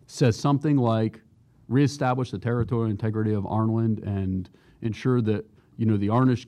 [0.07, 1.21] says something like,
[1.69, 4.49] reestablish the territorial integrity of Arnland and
[4.81, 5.45] ensure that
[5.77, 6.45] you know the Arnish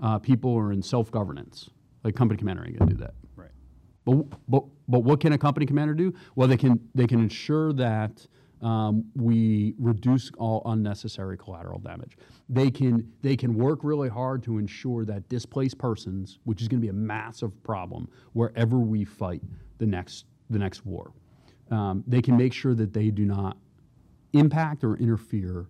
[0.00, 1.70] uh, people are in self-governance.
[2.02, 3.14] Like company commander ain't gonna do that.
[3.36, 3.50] Right.
[4.04, 6.12] But, but, but what can a company commander do?
[6.34, 8.26] Well, they can they can ensure that
[8.62, 12.16] um, we reduce all unnecessary collateral damage.
[12.48, 16.80] They can they can work really hard to ensure that displaced persons, which is going
[16.80, 19.42] to be a massive problem wherever we fight
[19.78, 21.12] the next the next war,
[21.70, 23.56] um, they can make sure that they do not
[24.32, 25.66] impact or interfere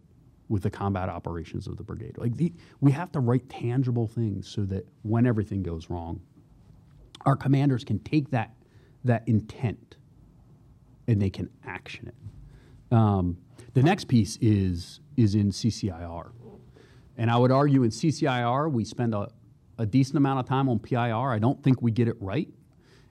[0.48, 2.16] with the combat operations of the brigade.
[2.16, 6.20] Like the, we have to write tangible things so that when everything goes wrong,
[7.26, 8.54] our commanders can take that
[9.04, 9.96] that intent
[11.06, 12.14] and they can action it.
[12.90, 13.38] Um,
[13.74, 16.30] the next piece is is in CCIR,
[17.16, 19.28] and I would argue in CCIR we spend a,
[19.78, 21.32] a decent amount of time on PIR.
[21.32, 22.48] I don't think we get it right,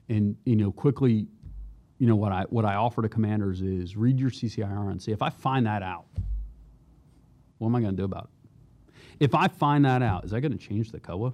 [0.08, 1.26] and you know quickly
[1.98, 5.12] you know what I what I offer to commanders is read your CCIR and see
[5.12, 6.06] if I find that out,
[7.58, 8.94] what am I going to do about it?
[9.20, 11.32] If I find that out, is that going to change the COA?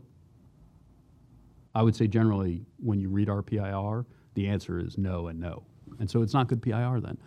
[1.75, 5.65] I would say generally when you read our PIR, the answer is no and no,
[5.99, 7.19] and so it's not good PIR then.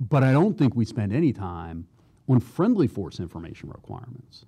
[0.00, 1.86] But I don't think we spend any time
[2.28, 4.44] on friendly force information requirements.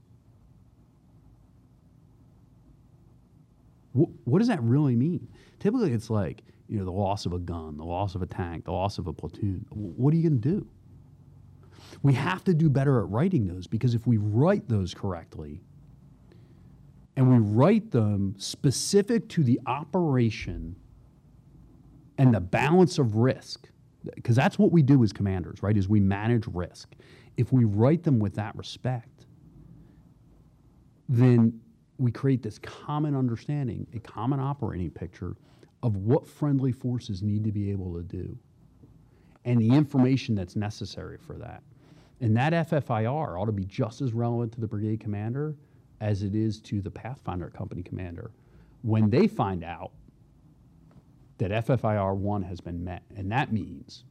[3.92, 5.26] What, does that really mean?
[5.58, 8.66] Typically, it's like you know, the loss of a gun, the loss of a tank,
[8.66, 9.64] the loss of a platoon.
[9.70, 10.66] What are you going to do?
[12.02, 15.60] We have to do better at writing those because if we write those correctly
[17.16, 20.76] and we write them specific to the operation
[22.18, 23.70] and the balance of risk,
[24.14, 25.76] because that's what we do as commanders, right?
[25.76, 26.94] Is we manage risk.
[27.36, 29.26] If we write them with that respect,
[31.08, 31.60] then
[31.98, 35.36] we create this common understanding, a common operating picture
[35.82, 38.38] of what friendly forces need to be able to do
[39.44, 41.62] and the information that's necessary for that.
[42.20, 45.54] And that FFIR ought to be just as relevant to the brigade commander
[46.00, 48.30] as it is to the Pathfinder company commander
[48.82, 49.92] when they find out
[51.38, 53.02] that FFIR 1 has been met.
[53.16, 54.04] And that means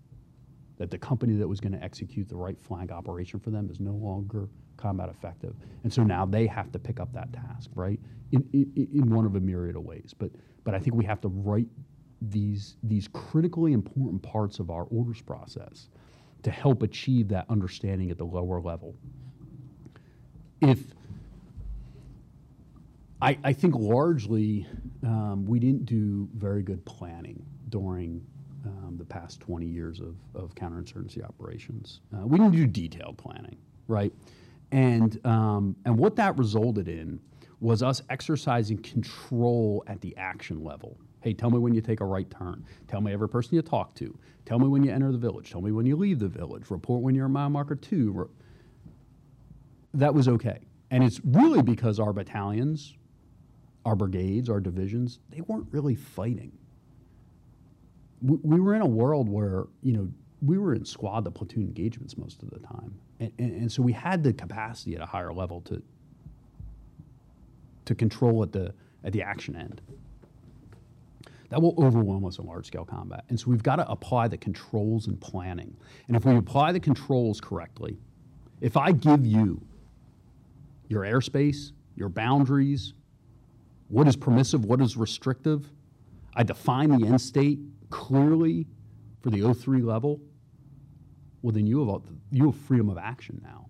[0.78, 3.80] that the company that was going to execute the right flank operation for them is
[3.80, 5.56] no longer combat effective.
[5.84, 8.00] And so now they have to pick up that task, right?
[8.32, 10.14] In, in, in one of a myriad of ways.
[10.18, 10.32] But,
[10.64, 11.68] but I think we have to write
[12.22, 15.90] these, these critically important parts of our orders process
[16.44, 18.96] to help achieve that understanding at the lower level.
[20.62, 20.80] If
[23.22, 24.68] I, I think largely
[25.04, 28.24] um, we didn't do very good planning during
[28.66, 32.02] um, the past 20 years of, of counterinsurgency operations.
[32.14, 34.14] Uh, we didn't do detailed planning, right?
[34.72, 37.20] And, um, and what that resulted in
[37.60, 40.98] was us exercising control at the action level.
[41.22, 42.64] Hey, tell me when you take a right turn.
[42.88, 44.16] Tell me every person you talk to.
[44.46, 45.50] Tell me when you enter the village.
[45.52, 46.70] Tell me when you leave the village.
[46.70, 48.30] Report when you're a mile marker two.
[49.96, 50.60] That was okay.
[50.92, 52.94] And it's really because our battalions
[53.88, 56.52] our brigades, our divisions, they weren't really fighting.
[58.22, 60.10] We, we were in a world where, you know,
[60.42, 62.94] we were in squad to platoon engagements most of the time.
[63.22, 65.82] And, and, and so we had the capacity at a higher level to,
[67.86, 68.74] to control at the,
[69.06, 69.80] at the action end.
[71.48, 73.24] That will overwhelm us in large scale combat.
[73.30, 75.78] And so we've got to apply the controls and planning.
[76.10, 77.98] And if we apply the controls correctly,
[78.60, 79.62] if I give you
[80.90, 82.94] your airspace, your boundaries,
[83.90, 85.70] what is permissive, what is restrictive,
[86.36, 88.68] I define the end state clearly
[89.22, 90.22] for the O3 level,
[91.42, 93.70] well, then you have, you have freedom of action now.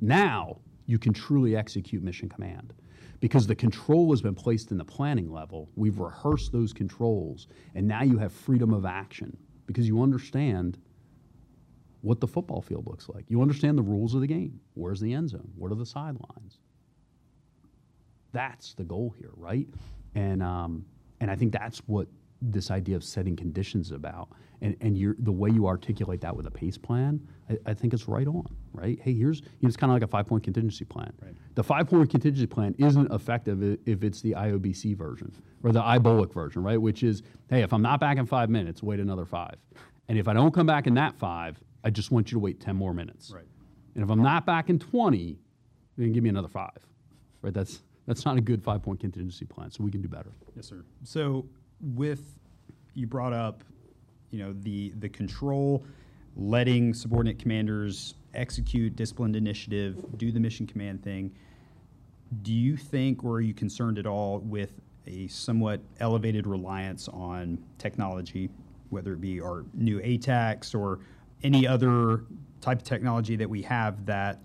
[0.00, 2.72] Now you can truly execute mission command
[3.20, 5.68] because the control has been placed in the planning level.
[5.74, 10.78] We've rehearsed those controls, and now you have freedom of action because you understand
[12.02, 13.24] what the football field looks like.
[13.28, 14.60] You understand the rules of the game.
[14.74, 15.50] Where's the end zone?
[15.56, 16.58] What are the sidelines?
[18.36, 19.66] That's the goal here, right?
[20.14, 20.84] And um,
[21.20, 22.06] and I think that's what
[22.42, 24.28] this idea of setting conditions is about.
[24.60, 27.94] And and you're, the way you articulate that with a pace plan, I, I think
[27.94, 28.98] it's right on, right?
[29.00, 31.14] Hey, here's you know, it's kind of like a five point contingency plan.
[31.22, 31.34] Right.
[31.54, 36.30] The five point contingency plan isn't effective if it's the IOBC version or the IBOLC
[36.34, 36.80] version, right?
[36.80, 39.56] Which is, hey, if I'm not back in five minutes, wait another five.
[40.08, 42.60] And if I don't come back in that five, I just want you to wait
[42.60, 43.30] 10 more minutes.
[43.34, 43.46] Right.
[43.94, 45.38] And if I'm not back in 20,
[45.96, 46.78] then give me another five.
[47.40, 47.54] Right?
[47.54, 49.70] That's that's not a good five point contingency plan.
[49.70, 50.32] So we can do better.
[50.54, 50.84] Yes, sir.
[51.04, 51.46] So
[51.80, 52.38] with
[52.94, 53.62] you brought up,
[54.30, 55.84] you know, the the control,
[56.36, 61.32] letting subordinate commanders execute disciplined initiative, do the mission command thing.
[62.42, 64.72] Do you think, or are you concerned at all with
[65.06, 68.50] a somewhat elevated reliance on technology,
[68.90, 70.98] whether it be our new ATAKs or
[71.42, 72.24] any other
[72.60, 74.40] type of technology that we have that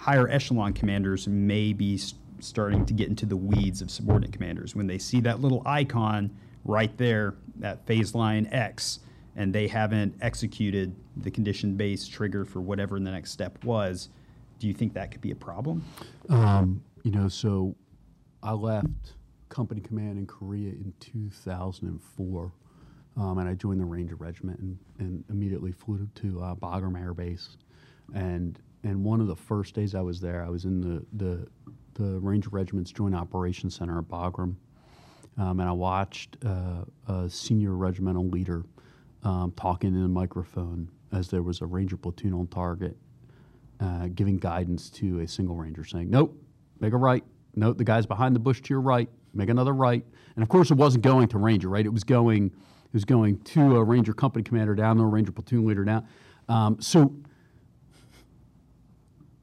[0.00, 4.74] higher echelon commanders may be s- starting to get into the weeds of subordinate commanders
[4.74, 6.30] when they see that little icon
[6.64, 9.00] right there, that phase line X,
[9.36, 14.08] and they haven't executed the condition based trigger for whatever the next step was.
[14.58, 15.84] Do you think that could be a problem?
[16.28, 17.74] Um, you know, so
[18.42, 19.14] I left
[19.48, 22.52] company command in Korea in 2004,
[23.16, 27.14] um, and I joined the Ranger Regiment and, and immediately flew to uh, Bagram Air
[27.14, 27.56] Base.
[28.14, 31.46] And and one of the first days I was there, I was in the the,
[31.94, 34.54] the Ranger Regiment's Joint Operations Center at Bagram,
[35.38, 38.64] um, and I watched uh, a senior regimental leader
[39.22, 42.96] um, talking in a microphone as there was a Ranger platoon on target
[43.80, 46.36] uh, giving guidance to a single ranger saying, nope,
[46.80, 47.24] make a right.
[47.54, 49.08] Nope, the guy's behind the bush to your right.
[49.34, 50.04] Make another right.
[50.36, 51.84] And of course, it wasn't going to ranger, right?
[51.84, 55.32] It was going, it was going to a ranger company commander down, to a ranger
[55.32, 56.06] platoon leader down.
[56.48, 57.14] Um, so,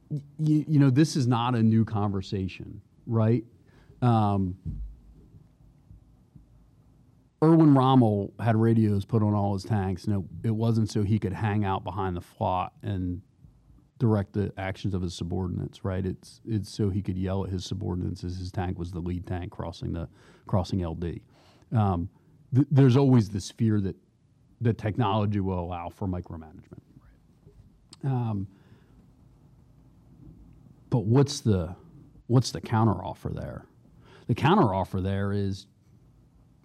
[0.10, 3.44] you, you know, this is not a new conversation, right?
[4.02, 4.58] Um,
[7.44, 11.20] Erwin Rommel had radios put on all his tanks, and it, it wasn't so he
[11.20, 13.22] could hang out behind the FLOT and
[14.00, 16.06] direct the actions of his subordinates, right?
[16.06, 19.26] It's it's so he could yell at his subordinates as his tank was the lead
[19.28, 20.08] tank crossing the
[20.46, 21.20] crossing LD.
[21.76, 22.10] Um,
[22.54, 23.96] th- there's always this fear that
[24.62, 26.82] that technology will allow for micromanagement.
[28.04, 28.48] Um,
[30.90, 31.76] but what's the
[32.28, 33.66] what's the counteroffer there?
[34.28, 35.68] The counteroffer there is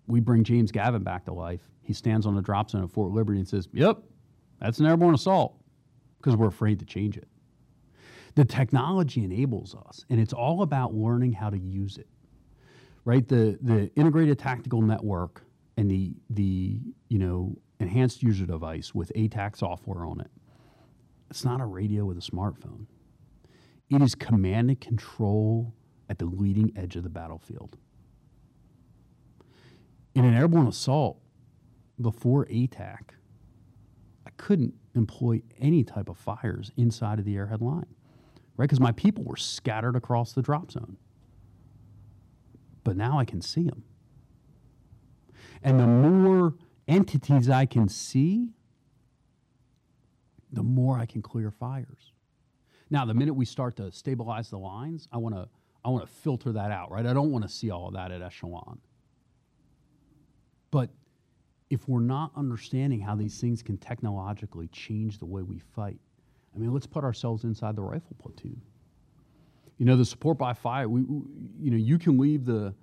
[0.07, 1.63] we bring James Gavin back to life.
[1.83, 4.03] He stands on the drop zone at Fort Liberty and says, "Yep,
[4.61, 5.57] that's an airborne assault,"
[6.19, 7.29] because we're afraid to change it.
[8.35, 12.09] The technology enables us, and it's all about learning how to use it.
[13.05, 13.27] Right?
[13.27, 15.45] The the integrated tactical network
[15.77, 20.31] and the the you know enhanced user device with ATAK software on it.
[21.31, 22.87] It's not a radio with a smartphone.
[23.93, 25.75] It is command and control
[26.09, 27.77] at the leading edge of the battlefield.
[30.15, 31.21] In an airborne assault,
[32.01, 33.11] before ATAK,
[34.27, 37.85] I couldn't employ any type of fires inside of the airhead line,
[38.57, 38.65] right?
[38.65, 40.97] Because my people were scattered across the drop zone.
[42.85, 43.85] But now I can see them.
[45.63, 46.55] And the more
[46.89, 48.55] entities I can see,
[50.51, 52.12] the more I can clear fires.
[52.93, 55.49] Now, the minute we start to stabilize the lines, I want to
[55.83, 57.07] I want to filter that out, right?
[57.07, 58.79] I don't want to see all of that at echelon.
[60.71, 60.91] But
[61.71, 65.99] if we're not understanding how these things can technologically change the way we fight,
[66.55, 68.61] I mean, let's put ourselves inside the rifle platoon.
[69.79, 70.87] You know, the support by fire.
[70.87, 71.25] We, we-
[71.59, 72.75] you know, you can leave the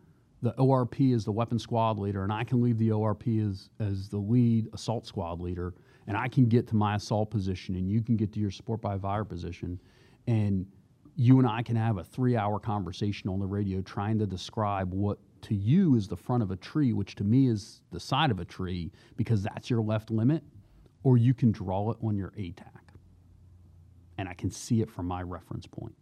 [0.41, 4.10] the ORP as the weapon squad leader, and I can leave the ORP as as
[4.10, 5.76] the lead assault squad leader,
[6.07, 8.82] and I can get to my assault position, and you can get to your support
[8.82, 9.80] by fire position,
[10.30, 10.67] and
[11.15, 14.93] you and I can have a three hour conversation on the radio trying to describe
[14.93, 18.30] what to you is the front of a tree, which to me is the side
[18.30, 20.43] of a tree, because that's your left limit,
[21.03, 22.93] or you can draw it on your ATAK.
[24.19, 25.95] And I can see it from my reference point.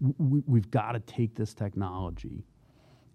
[0.00, 2.44] we, we've got to take this technology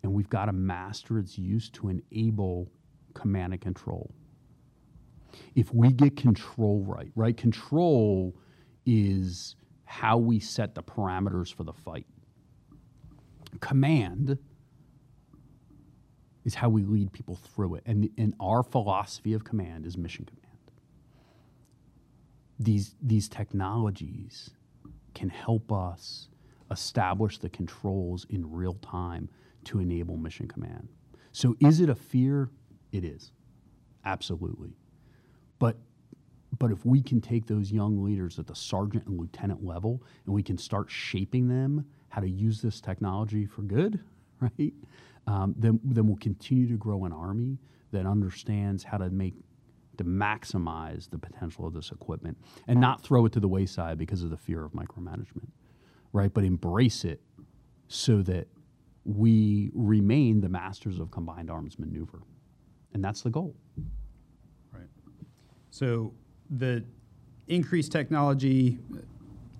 [0.04, 2.72] and we've got to master its use to enable
[3.14, 4.12] command and control.
[5.56, 7.36] If we get control right, right?
[7.36, 8.36] Control
[8.86, 9.56] is
[9.86, 12.06] how we set the parameters for the fight.
[13.60, 14.38] Command
[16.44, 17.84] is how we lead people through it.
[17.86, 20.58] And, and our philosophy of command is mission command.
[22.60, 24.52] These, these technologies
[25.14, 26.30] can help us
[26.72, 29.30] establish the controls in real time
[29.66, 30.88] to enable mission command.
[31.32, 32.50] So is it a fear?
[32.92, 33.32] It is.
[34.06, 34.76] Absolutely.
[35.62, 35.78] But
[36.60, 40.36] but if we can take those young leaders at the sergeant and lieutenant level and
[40.36, 44.00] we can start shaping them how to use this technology for good,
[44.42, 44.74] right?
[45.28, 47.58] Um, then, then we'll continue to grow an army
[47.92, 49.36] that understands how to make
[49.98, 52.38] to maximize the potential of this equipment
[52.68, 55.48] and not throw it to the wayside because of the fear of micromanagement
[56.14, 56.34] right?
[56.34, 57.22] But embrace it
[57.88, 58.48] so that
[59.06, 62.22] we remain the masters of combined arms maneuver.
[62.94, 63.56] And that's the goal.
[65.72, 66.14] So
[66.50, 66.84] the
[67.48, 68.78] increased technology,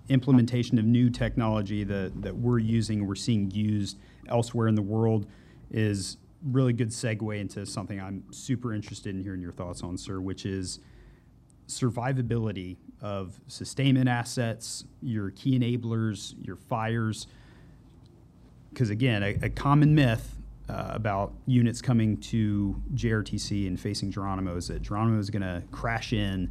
[0.08, 3.98] implementation of new technology that, that we're using, we're seeing used
[4.28, 5.26] elsewhere in the world
[5.70, 10.20] is really good segue into something I'm super interested in hearing your thoughts on, sir,
[10.20, 10.80] which is
[11.68, 17.26] survivability of sustainment assets, your key enablers, your fires.
[18.70, 20.36] Because again, a, a, common myth
[20.68, 25.62] uh, about units coming to JRTC and facing Geronimo is that Geronimo is going to
[25.70, 26.50] crash in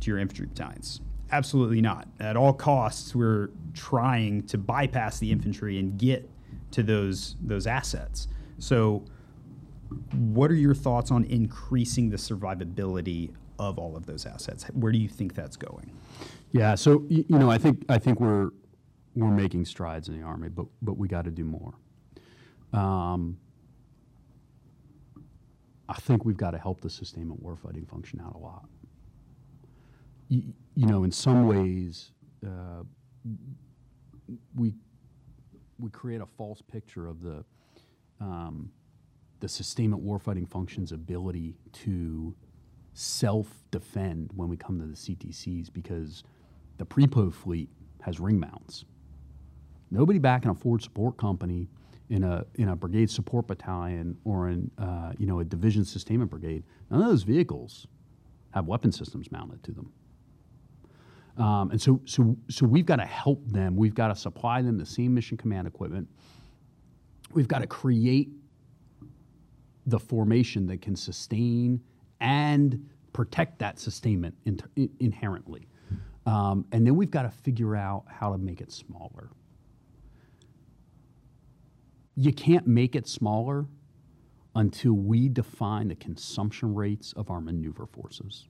[0.00, 1.00] to your infantry battalions.
[1.32, 2.08] Absolutely not.
[2.18, 6.28] At all costs, we're trying to bypass the infantry and get
[6.72, 8.28] to those those assets.
[8.58, 9.04] So,
[10.12, 14.64] what are your thoughts on increasing the survivability of all of those assets?
[14.72, 15.92] Where do you think that's going?
[16.50, 18.50] Yeah, so you know, I think I think we're
[19.14, 21.74] we're making strides in the army, but but we got to do more.
[22.72, 23.38] Um,
[25.90, 28.68] I think we've got to help the sustainment warfighting function out a lot.
[30.28, 32.12] You, you know, in some ways,
[32.46, 32.84] uh,
[34.54, 34.72] we
[35.80, 37.44] we create a false picture of the
[38.20, 38.70] um,
[39.40, 42.36] the sustainment warfighting function's ability to
[42.92, 46.22] self defend when we come to the CTCs because
[46.78, 47.68] the Prepo fleet
[48.02, 48.84] has ring mounts.
[49.90, 51.68] Nobody back in a forward support company,
[52.10, 56.30] in a in a brigade support battalion, or in uh, you know a division sustainment
[56.30, 57.86] brigade, none of those vehicles
[58.50, 59.92] have weapon systems mounted to them.
[61.36, 63.76] Um, and so, so, so we've got to help them.
[63.76, 66.08] We've got to supply them the same mission command equipment.
[67.32, 68.30] We've got to create
[69.86, 71.80] the formation that can sustain
[72.20, 75.66] and protect that sustainment in, in, inherently.
[76.26, 79.30] Um, and then we've got to figure out how to make it smaller.
[82.20, 83.64] You can't make it smaller
[84.54, 88.46] until we define the consumption rates of our maneuver forces.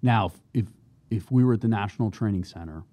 [0.00, 0.66] Now, if, if,
[1.10, 2.84] if we were at the National Training Center,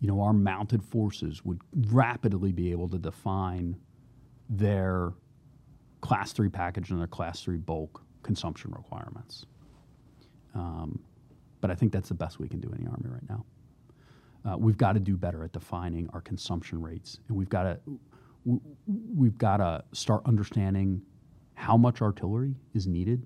[0.00, 1.60] you know, our mounted forces would
[1.92, 3.76] rapidly be able to define
[4.50, 5.12] their
[6.00, 9.46] class three package and their class three bulk consumption requirements.
[10.56, 10.98] Um,
[11.60, 13.44] but I think that's the best we can do in the Army right now.
[14.44, 17.78] Uh, we've got to do better at defining our consumption rates, and we've got to
[18.44, 21.02] we've got to start understanding
[21.54, 23.24] how much artillery is needed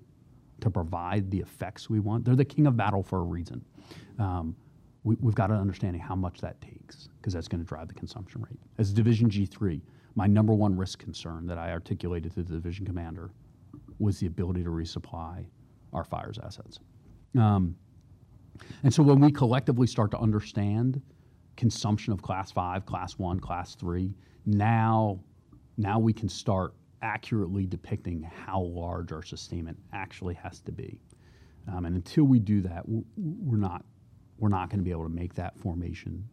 [0.61, 2.25] to provide the effects we want.
[2.25, 3.63] They're the king of battle for a reason.
[4.19, 4.55] Um,
[5.03, 7.93] we, have got to understanding how much that takes because that's going to drive the
[7.93, 8.59] consumption rate.
[8.77, 9.81] As Division G3,
[10.15, 13.31] my number one risk concern that I articulated to the division commander
[13.99, 15.45] was the ability to resupply
[15.93, 16.79] our fires assets.
[17.37, 17.75] Um,
[18.83, 21.01] and so when we collectively start to understand
[21.55, 24.13] consumption of class five, class one, class three,
[24.47, 25.19] now,
[25.77, 26.73] now we can start
[27.03, 30.99] accurately depicting how large our sustainment actually has to be.
[31.71, 33.85] Um, and until we do that, we're not,
[34.39, 36.27] we're not going to be able to make that formation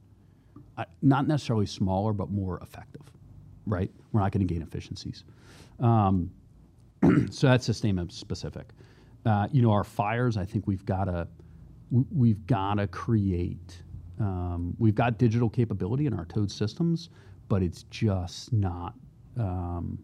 [0.77, 3.03] uh, not necessarily smaller, but more effective,
[3.67, 3.91] right?
[4.13, 5.25] We're not going to gain efficiencies.
[5.81, 6.31] Um,
[7.31, 8.67] so that's sustainment specific.
[9.25, 11.29] Uh, you know, our fires, I think we've got to
[11.91, 13.83] we've got to create.
[14.19, 17.11] Um, we've got digital capability in our towed systems,
[17.49, 18.95] but it's just not.
[19.39, 19.99] Um,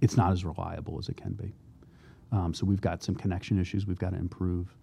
[0.00, 1.52] it's not as reliable as it can be.
[2.32, 4.76] Um, so we've got some connection issues we've got to improve,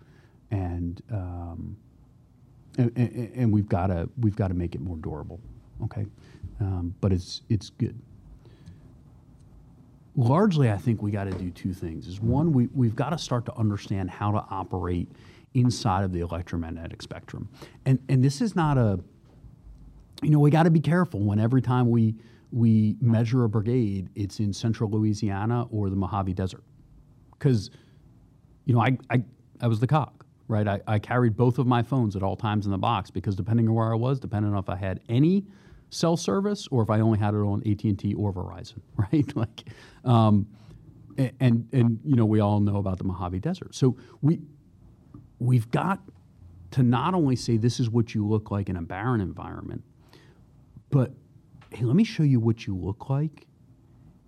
[0.51, 1.77] and um,
[2.77, 5.39] and, and, and we've got to we've got to make it more durable.
[5.83, 6.05] Okay,
[6.59, 7.99] um, but it's it's good.
[10.15, 12.07] Largely, I think we got to do two things.
[12.07, 15.09] Is one, we we've got to start to understand how to operate
[15.53, 17.49] inside of the electromagnetic spectrum,
[17.85, 18.99] and and this is not a
[20.23, 22.15] you know, we got to be careful when every time we
[22.51, 26.63] we measure a brigade, it's in central Louisiana or the Mojave Desert,
[27.31, 27.71] because
[28.65, 29.23] you know, I, I
[29.61, 30.67] I was the COG, right?
[30.67, 33.67] I, I carried both of my phones at all times in the box because depending
[33.67, 35.45] on where I was, depending on if I had any
[35.89, 39.35] cell service or if I only had it on AT and T or Verizon, right?
[39.35, 39.63] like,
[40.05, 40.47] um,
[41.17, 44.39] and and you know, we all know about the Mojave Desert, so we
[45.39, 45.99] we've got
[46.71, 49.83] to not only say this is what you look like in a barren environment,
[50.93, 51.11] but
[51.71, 53.47] hey, let me show you what you look like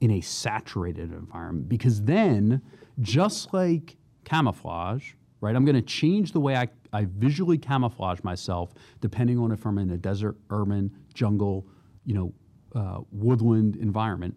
[0.01, 1.69] in a saturated environment.
[1.69, 2.59] Because then,
[3.01, 5.11] just like camouflage,
[5.41, 9.63] right, I'm going to change the way I, I visually camouflage myself depending on if
[9.63, 11.67] I'm in a desert, urban, jungle,
[12.03, 12.33] you know,
[12.73, 14.35] uh, woodland environment.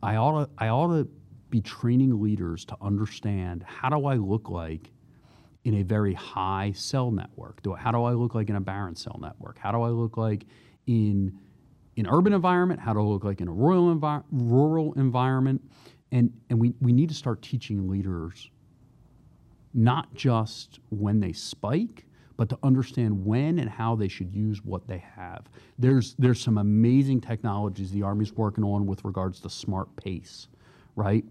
[0.00, 1.08] I ought to, I ought to
[1.50, 4.92] be training leaders to understand how do I look like
[5.64, 7.62] in a very high cell network?
[7.62, 9.58] Do, how do I look like in a barren cell network?
[9.58, 10.44] How do I look like
[10.86, 11.36] in
[11.96, 12.80] an urban environment?
[12.80, 15.62] How I look like in a rural, envi- rural environment?
[16.12, 18.50] And, and we, we need to start teaching leaders
[19.72, 24.86] not just when they spike, but to understand when and how they should use what
[24.86, 25.48] they have.
[25.78, 30.48] There's, there's some amazing technologies the Army's working on with regards to smart pace,
[30.94, 31.24] right?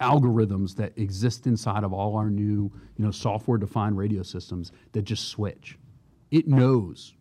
[0.00, 5.28] algorithms that exist inside of all our new, you know, software-defined radio systems that just
[5.28, 5.78] switch.
[6.30, 7.14] It knows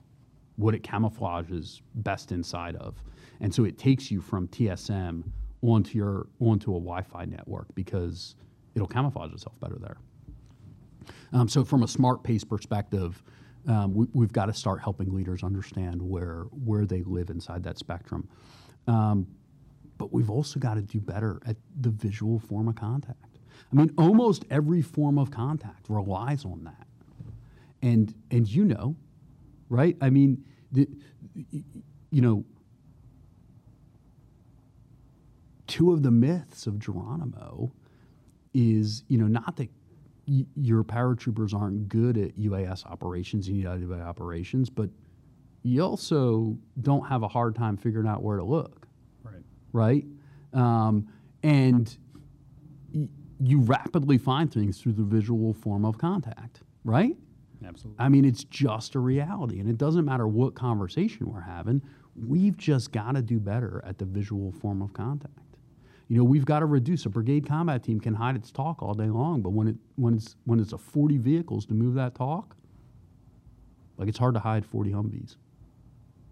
[0.59, 3.01] what it camouflages best inside of,
[3.39, 5.23] and so it takes you from GSM
[5.61, 8.35] onto your onto a Wi-Fi network because
[8.75, 9.97] it'll camouflage itself better there.
[11.33, 13.21] Um, so, from a smart pace perspective,
[13.67, 17.77] um, we, we've got to start helping leaders understand where where they live inside that
[17.77, 18.27] spectrum.
[18.87, 19.27] Um,
[19.97, 23.37] but we've also got to do better at the visual form of contact.
[23.71, 26.87] I mean, almost every form of contact relies on that,
[27.81, 28.95] and and you know,
[29.67, 29.97] right?
[30.01, 30.87] I mean, the,
[32.11, 32.43] you know,
[35.67, 37.71] two of the myths of Geronimo
[38.53, 39.69] is you know not that
[40.27, 44.89] y- your paratroopers aren't good at UAS operations and United operations, but
[45.63, 48.87] you also don't have a hard time figuring out where to look
[49.23, 49.43] Right.
[49.73, 50.05] right?
[50.53, 51.07] Um,
[51.43, 51.95] and
[52.93, 53.07] y-
[53.39, 57.15] you rapidly find things through the visual form of contact, right?
[57.65, 58.03] Absolutely.
[58.03, 59.59] I mean, it's just a reality.
[59.59, 61.81] And it doesn't matter what conversation we're having,
[62.15, 65.33] we've just got to do better at the visual form of contact.
[66.07, 68.95] You know, we've got to reduce a brigade combat team can hide its TOC all
[68.95, 72.15] day long, but when it when it's when it's a 40 vehicles to move that
[72.15, 72.55] TOC,
[73.97, 75.35] like it's hard to hide 40 Humvees.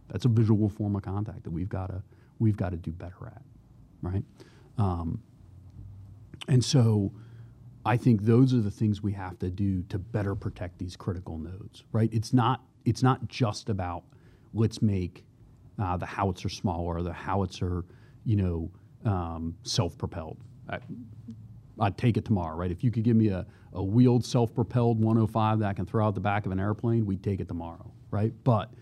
[0.09, 2.01] That's a visual form of contact that we've got to
[2.39, 3.41] we've got to do better at,
[4.01, 4.23] right?
[4.79, 5.21] Um,
[6.47, 7.11] and so,
[7.87, 11.37] I think those are the things we have to do to better protect these critical
[11.37, 12.09] nodes, right?
[12.11, 14.03] It's not it's not just about
[14.53, 15.23] let's make
[15.79, 17.85] uh, the howitzer smaller, the howitzer,
[18.25, 18.71] you know,
[19.05, 20.37] um, self-propelled.
[20.69, 20.79] I,
[21.79, 22.71] I'd take it tomorrow, right?
[22.71, 26.15] If you could give me a, a wheeled self-propelled 105 that I can throw out
[26.15, 28.33] the back of an airplane, we'd take it tomorrow, right?
[28.43, 28.73] But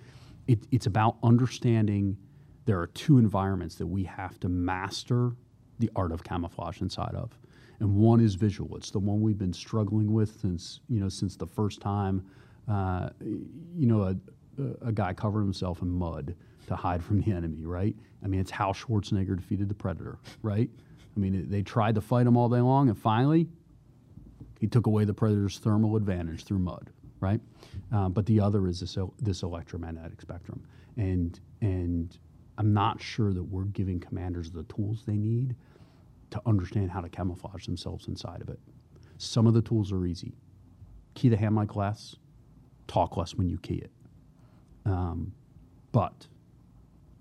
[0.47, 2.17] it, it's about understanding
[2.65, 5.33] there are two environments that we have to master
[5.79, 7.37] the art of camouflage inside of.
[7.79, 8.75] And one is visual.
[8.77, 12.25] It's the one we've been struggling with since, you know, since the first time,
[12.69, 14.15] uh, you know, a,
[14.87, 16.35] a guy covered himself in mud
[16.67, 17.95] to hide from the enemy, right?
[18.23, 20.69] I mean, it's how Schwarzenegger defeated the Predator, right?
[21.15, 23.47] I mean, they tried to fight him all day long, and finally,
[24.59, 27.39] he took away the Predator's thermal advantage through mud, right?
[27.91, 30.63] Um, but the other is this, this electromagnetic spectrum.
[30.97, 32.17] And, and
[32.57, 35.55] I'm not sure that we're giving commanders the tools they need
[36.35, 38.59] to understand how to camouflage themselves inside of it.
[39.17, 40.33] Some of the tools are easy.
[41.13, 42.15] Key the hand mic less,
[42.87, 43.91] talk less when you key it.
[44.85, 45.33] Um,
[45.93, 46.27] but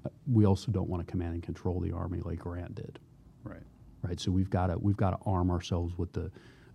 [0.05, 2.99] uh, we also don't want to command and control the army like Grant did,
[3.45, 3.63] Right.
[4.03, 4.19] right?
[4.19, 6.31] So we've got to we've got to arm ourselves with the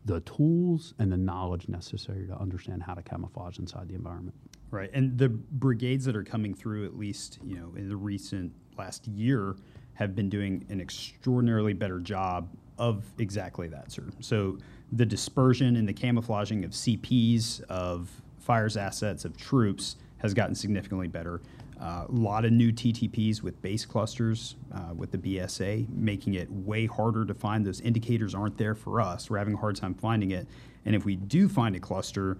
[0.05, 4.35] the tools and the knowledge necessary to understand how to camouflage inside the environment.
[4.71, 4.89] Right.
[4.93, 9.07] And the brigades that are coming through, at least, you know, in the recent last
[9.07, 9.57] year,
[9.99, 12.47] have been doing an extraordinarily better job
[12.77, 14.05] of exactly that, sir.
[14.21, 14.57] So
[14.93, 21.09] the dispersion and the camouflaging of CPs, of fires assets, of troops has gotten significantly
[21.09, 21.41] better.
[21.81, 26.49] Uh, a lot of new TTPs with base clusters uh, with the BSA, making it
[26.49, 27.65] way harder to find.
[27.65, 29.29] Those indicators aren't there for us.
[29.29, 30.47] We're having a hard time finding it.
[30.85, 32.37] And if we do find a cluster,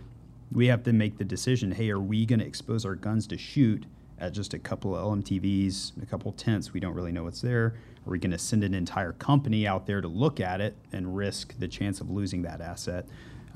[0.53, 3.38] we have to make the decision hey, are we going to expose our guns to
[3.38, 3.86] shoot
[4.20, 6.74] at just a couple of LMTVs, a couple tents?
[6.74, 7.76] We don't really know what's there.
[8.05, 11.15] Are we going to send an entire company out there to look at it and
[11.15, 13.07] risk the chance of losing that asset?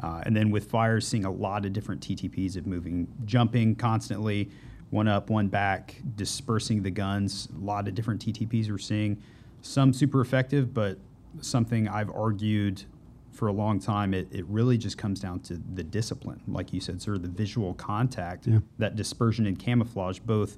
[0.01, 4.49] Uh, and then with fires, seeing a lot of different TTPs of moving, jumping constantly,
[4.89, 7.47] one up, one back, dispersing the guns.
[7.55, 9.21] A lot of different TTPs we're seeing.
[9.61, 10.97] Some super effective, but
[11.41, 12.83] something I've argued
[13.33, 16.79] for a long time, it, it really just comes down to the discipline, like you
[16.79, 18.59] said, sort of the visual contact, Yeah.
[18.77, 20.57] that dispersion and camouflage, both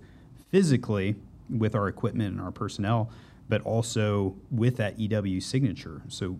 [0.51, 1.15] physically
[1.49, 3.09] with our equipment and our personnel,
[3.49, 6.01] but also with that EW signature.
[6.07, 6.39] So,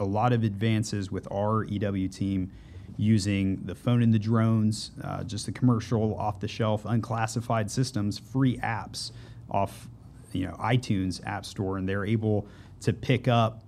[0.00, 2.52] a lot of advances with our EW team
[2.96, 8.16] using the phone and the drones, uh, just the commercial, off the shelf, unclassified systems,
[8.18, 9.10] free apps
[9.50, 9.88] off
[10.32, 12.46] you know iTunes App Store, and they're able
[12.80, 13.62] to pick up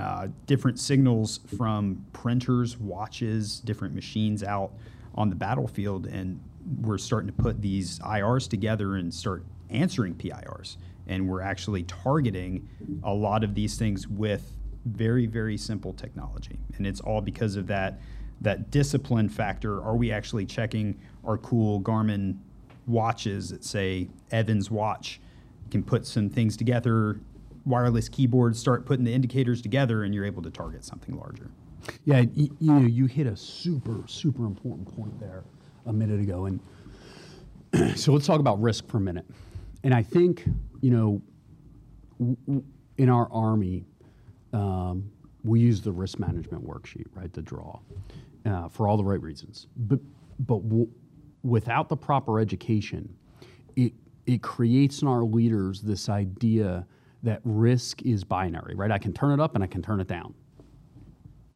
[0.00, 4.72] uh, different signals from printers, watches, different machines out
[5.14, 6.40] on the battlefield, and
[6.80, 12.66] we're starting to put these IRs together and start answering PIRs, and we're actually targeting
[13.02, 17.66] a lot of these things with very very simple technology, and it's all because of
[17.66, 18.00] that
[18.40, 19.82] that discipline factor.
[19.82, 22.38] Are we actually checking our cool Garmin
[22.86, 25.20] watches that say Evans watch?
[25.70, 27.20] Can put some things together,
[27.64, 31.50] wireless keyboards, start putting the indicators together, and you're able to target something larger.
[32.04, 35.44] Yeah, y- you know, you hit a super, super important point there
[35.86, 36.60] a minute ago, and
[37.98, 39.26] so let's talk about risk for a minute.
[39.84, 40.44] And I think
[40.82, 41.22] you know,
[42.18, 42.64] w- w-
[42.98, 43.84] in our army,
[44.52, 45.10] um,
[45.44, 47.80] we use the risk management worksheet, right, the DRAW,
[48.46, 49.66] uh, for all the right reasons.
[49.76, 50.00] But
[50.40, 50.88] but w-
[51.42, 53.08] without the proper education,
[53.76, 53.92] it
[54.26, 56.86] it creates in our leaders this idea
[57.22, 58.90] that risk is binary, right?
[58.90, 60.34] I can turn it up and I can turn it down.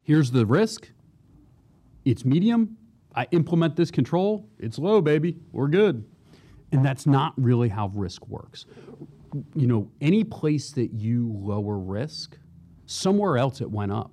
[0.03, 0.91] Here's the risk.
[2.03, 2.77] It's medium.
[3.15, 4.47] I implement this control.
[4.59, 5.37] It's low, baby.
[5.51, 6.05] We're good.
[6.71, 8.65] And that's not really how risk works.
[9.55, 12.37] You know, any place that you lower risk,
[12.85, 14.11] somewhere else it went up.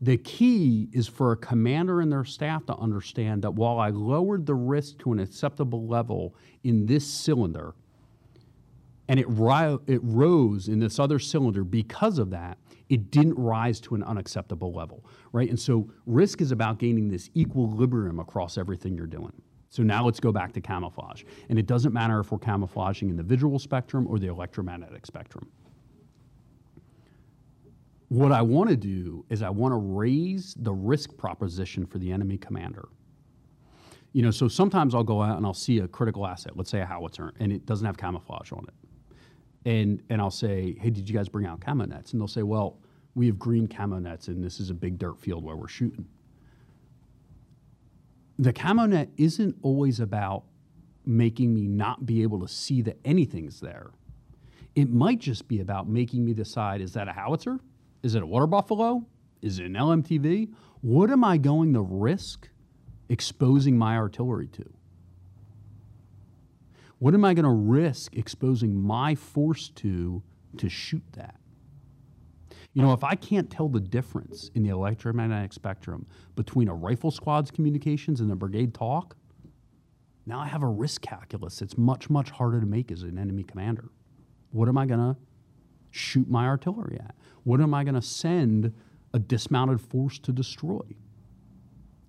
[0.00, 4.44] The key is for a commander and their staff to understand that while I lowered
[4.44, 7.74] the risk to an acceptable level in this cylinder,
[9.08, 13.80] and it, ri- it rose in this other cylinder because of that it didn't rise
[13.80, 15.50] to an unacceptable level right?
[15.50, 19.32] And so risk is about gaining this equilibrium across everything you're doing.
[19.68, 21.24] So now let's go back to camouflage.
[21.48, 25.50] And it doesn't matter if we're camouflaging in the visual spectrum or the electromagnetic spectrum.
[28.08, 32.12] What i want to do is i want to raise the risk proposition for the
[32.12, 32.86] enemy commander.
[34.12, 36.80] You know so sometimes i'll go out and i'll see a critical asset let's say
[36.80, 38.74] a howitzer and it doesn't have camouflage on it
[39.64, 42.42] and and I'll say, "Hey, did you guys bring out camo nets?" And they'll say,
[42.42, 42.78] "Well,
[43.14, 46.06] we have green camo nets, and this is a big dirt field where we're shooting."
[48.38, 50.44] The camo net isn't always about
[51.06, 53.90] making me not be able to see that anything's there.
[54.74, 57.60] It might just be about making me decide: is that a howitzer?
[58.02, 59.06] Is it a water buffalo?
[59.40, 60.52] Is it an LMTV?
[60.80, 62.48] What am I going to risk
[63.08, 64.64] exposing my artillery to?
[67.04, 70.22] What am I going to risk exposing my force to
[70.56, 71.38] to shoot that?
[72.72, 77.10] You know, if I can't tell the difference in the electromagnetic spectrum between a rifle
[77.10, 79.16] squad's communications and a brigade TOC,
[80.24, 83.42] now I have a risk calculus that's much, much harder to make as an enemy
[83.42, 83.90] commander.
[84.52, 85.14] What am I going to
[85.90, 87.14] shoot my artillery at?
[87.42, 88.72] What am I going to send
[89.12, 90.80] a dismounted force to destroy?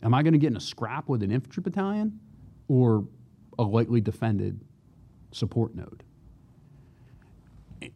[0.02, 2.18] Am I going to get in a scrap with an infantry battalion
[2.70, 3.04] or
[3.60, 4.62] a lightly defended
[5.36, 6.04] support node?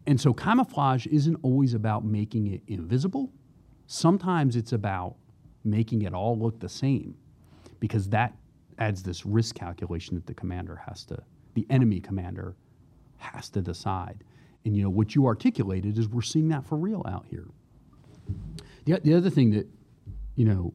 [0.06, 3.32] And so camouflage isn't always about making it invisible.
[3.88, 5.16] Sometimes it's about
[5.64, 7.16] making it all look the same
[7.80, 8.36] because that
[8.78, 11.18] adds this risk calculation that the commander has to,
[11.54, 12.56] the enemy commander
[13.18, 14.24] has to decide.
[14.66, 17.48] And you know what you articulated is we're seeing that for real out here.
[18.86, 19.68] The, the other thing that,
[20.36, 20.74] you know,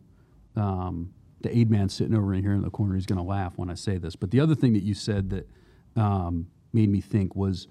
[0.56, 3.70] um, the aid man sitting over here in the corner is going to laugh when
[3.70, 5.48] I say this, but the other thing that you said that
[5.96, 7.68] um, made me think was,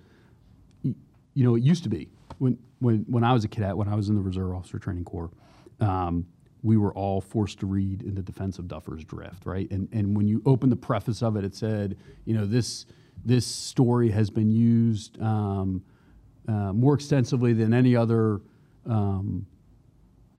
[0.84, 0.96] you
[1.36, 4.10] know, it used to be when when when I was a cadet, when I was
[4.10, 5.32] in the Reserve Officer Training Corps,
[5.80, 6.26] um,
[6.62, 9.70] we were all forced to read in the defense of Duffer's Drift, right?
[9.72, 12.86] And and when you open the preface of it, it said, you know, this
[13.26, 15.84] this story has been used um,
[16.48, 18.42] uh, more extensively than any other.
[18.86, 19.46] Um,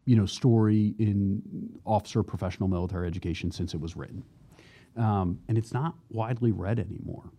[0.06, 1.40] you know, story in
[1.86, 4.22] officer professional military education since it was written.
[4.98, 7.30] Um, and it's not widely read anymore.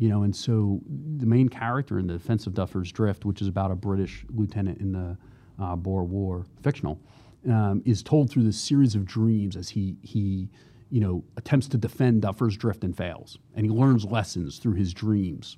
[0.00, 0.80] You know, and so
[1.18, 4.80] the main character in the Defense of Duffer's Drift, which is about a British lieutenant
[4.80, 5.16] in the
[5.62, 6.98] uh, Boer War, fictional,
[7.46, 10.48] um, is told through this series of dreams as he he
[10.90, 14.92] you know, attempts to defend Duffer's Drift and fails, and he learns lessons through his
[14.92, 15.56] dreams.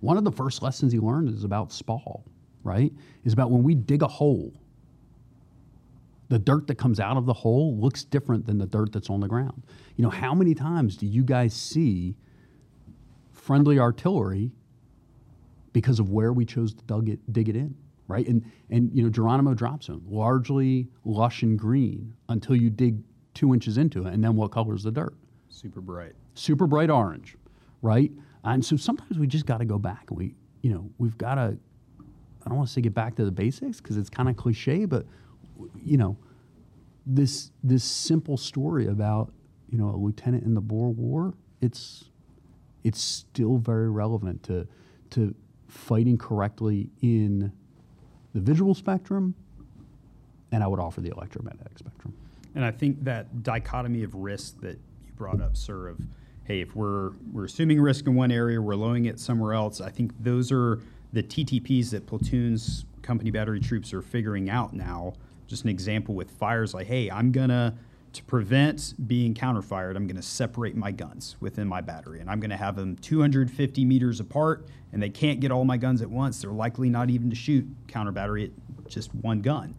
[0.00, 2.24] One of the first lessons he learned is about spall,
[2.64, 2.92] right?
[3.24, 4.52] Is about when we dig a hole,
[6.28, 9.20] the dirt that comes out of the hole looks different than the dirt that's on
[9.20, 9.62] the ground.
[9.96, 12.16] You know, how many times do you guys see
[13.48, 14.52] friendly artillery
[15.72, 17.74] because of where we chose to dug it, dig it in,
[18.06, 18.28] right?
[18.28, 22.98] And and you know, Geronimo drop zone, largely lush and green until you dig
[23.32, 25.14] two inches into it, and then what color is the dirt?
[25.48, 26.12] Super bright.
[26.34, 27.38] super bright orange,
[27.80, 28.12] right?
[28.44, 31.36] And so sometimes we just got to go back and we, you know, we've got
[31.36, 31.56] to.
[32.44, 34.84] I don't want to say get back to the basics because it's kind of cliche,
[34.84, 35.06] but
[35.82, 36.18] you know,
[37.06, 39.32] this this simple story about
[39.70, 41.32] you know a lieutenant in the Boer War,
[41.62, 42.10] it's
[42.84, 44.66] it's still very relevant to
[45.10, 45.34] to
[45.68, 47.52] fighting correctly in
[48.34, 49.34] the visual spectrum,
[50.52, 52.14] and I would offer the electromagnetic spectrum.
[52.54, 56.00] And I think that dichotomy of risk that you brought up, sir, of
[56.44, 59.80] hey, if we're we're assuming risk in one area, we're lowering it somewhere else.
[59.80, 60.80] I think those are
[61.12, 65.14] the TTPs that platoons, company battery troops are figuring out now.
[65.46, 67.74] Just an example with fires, like hey, I'm gonna
[68.12, 72.56] to prevent being counterfired, I'm gonna separate my guns within my battery, and I'm gonna
[72.56, 76.40] have them 250 meters apart, and they can't get all my guns at once.
[76.40, 79.74] They're likely not even to shoot counter battery at just one gun.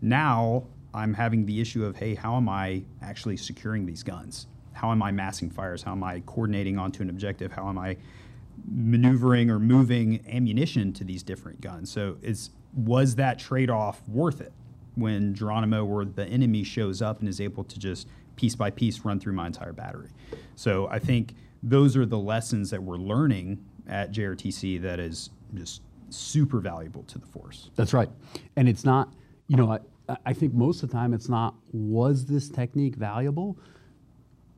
[0.00, 4.46] Now I'm having the issue of, hey, how am I actually securing these guns?
[4.72, 5.82] How am I massing fires?
[5.82, 7.52] How am I coordinating onto an objective?
[7.52, 7.96] How am I
[8.70, 11.90] maneuvering or moving ammunition to these different guns?
[11.90, 14.52] So is was that trade-off worth it
[14.94, 19.00] when Geronimo or the enemy shows up and is able to just piece by piece
[19.00, 20.10] run through my entire battery?
[20.56, 25.82] So I think those are the lessons that we're learning at JRTC that is just
[26.10, 27.70] super valuable to the force.
[27.74, 28.08] That's right.
[28.56, 29.12] And it's not,
[29.48, 33.58] you know, I, I think most of the time it's not, was this technique valuable?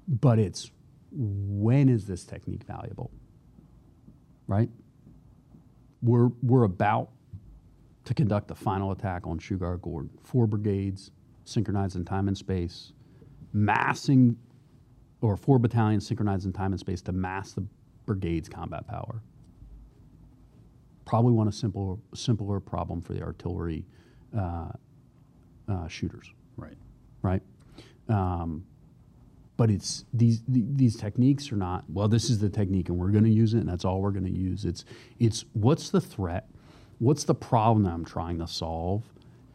[0.08, 0.70] But it's,
[1.12, 3.10] when is this technique valuable?
[4.46, 4.68] Right?
[6.02, 7.10] We're, we're about
[8.06, 10.10] to conduct the final attack on Shughart-Gordon.
[10.22, 11.10] Four brigades,
[11.44, 12.92] synchronized in time and space,
[13.52, 14.36] massing,
[15.20, 17.66] or four battalions synchronized in time and space to mass the
[18.06, 19.22] brigade's combat power
[21.06, 23.86] probably want a simpler, simpler problem for the artillery
[24.36, 24.68] uh,
[25.68, 26.76] uh, shooters, Right.
[27.22, 27.42] right?
[28.08, 28.64] Um,
[29.56, 32.08] but it's these these techniques are not well.
[32.08, 34.26] This is the technique, and we're going to use it, and that's all we're going
[34.26, 34.66] to use.
[34.66, 34.84] It's
[35.18, 36.50] it's what's the threat,
[36.98, 39.04] what's the problem I'm trying to solve,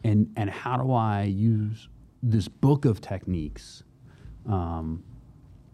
[0.04, 1.88] and and how do I use
[2.22, 3.82] this book of techniques,
[4.48, 5.02] um,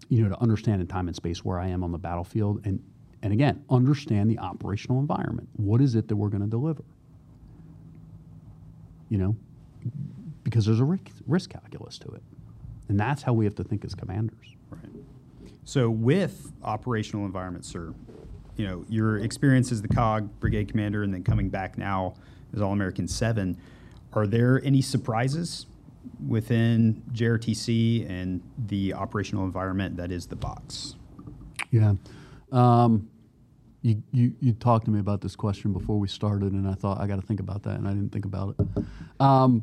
[0.09, 2.83] you know, to understand in time and space where I am on the battlefield, and
[3.23, 5.49] and again understand the operational environment.
[5.57, 6.85] What is it that we're going to deliver?
[9.09, 9.37] You know,
[10.45, 12.23] because there's a risk, risk calculus to it.
[12.89, 14.55] And that's how we have to think as commanders.
[14.71, 14.83] Right.
[15.65, 17.93] So with operational environment, sir,
[18.59, 22.15] you know, your experience as the COG brigade commander and then coming back now
[22.53, 23.57] as All American 7,
[24.13, 25.67] are there any surprises
[26.27, 30.97] within JRTC and the operational environment that is the box?
[31.71, 31.95] Yeah.
[32.51, 33.09] Um,
[33.83, 37.01] you, you, you talked to me about this question before we started, and I thought
[37.01, 38.85] I got to think about that, and I didn't think about it.
[39.21, 39.63] Um,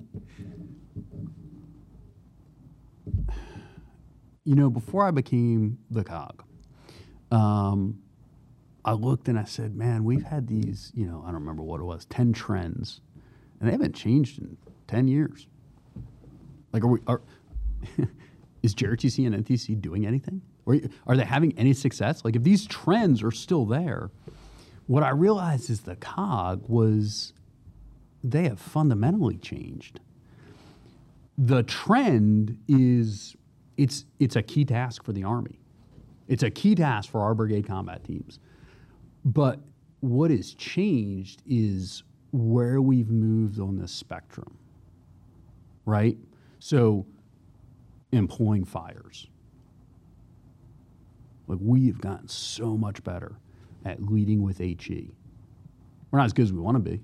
[4.45, 6.43] you know, before I became the COG,
[7.31, 7.99] um,
[8.85, 11.81] I looked and I said, man, we've had these, you know, I don't remember what
[11.81, 13.01] it was, 10 trends,
[13.59, 14.55] and they haven't changed in
[14.87, 15.47] 10 years.
[16.71, 17.21] Like, are we, are,
[18.63, 20.39] is JRTC and NTC doing anything?
[21.07, 22.23] Are they having any success?
[22.23, 24.11] Like, if these trends are still there,
[24.85, 27.33] what I realized is the COG was
[28.23, 29.99] they have fundamentally changed.
[31.37, 33.35] The trend is
[33.77, 35.59] it's it's a key task for the army.
[36.27, 38.39] It's a key task for our brigade combat teams.
[39.25, 39.59] But
[40.01, 44.57] what has changed is where we've moved on this spectrum.
[45.85, 46.17] Right?
[46.59, 47.05] So
[48.11, 49.27] employing fires.
[51.47, 53.35] Like we have gotten so much better
[53.83, 55.11] at leading with HE.
[56.11, 57.01] We're not as good as we want to be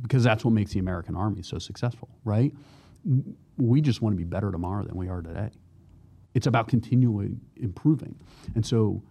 [0.00, 2.52] because that's what makes the American Army so successful, right?
[3.56, 5.50] We just want to be better tomorrow than we are today.
[6.34, 8.14] It's about continually improving.
[8.54, 9.02] And so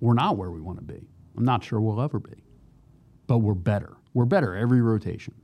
[0.00, 1.06] we're not where we want to be.
[1.36, 2.44] I'm not sure we'll ever be,
[3.26, 3.96] but we're better.
[4.12, 5.34] We're better every rotation.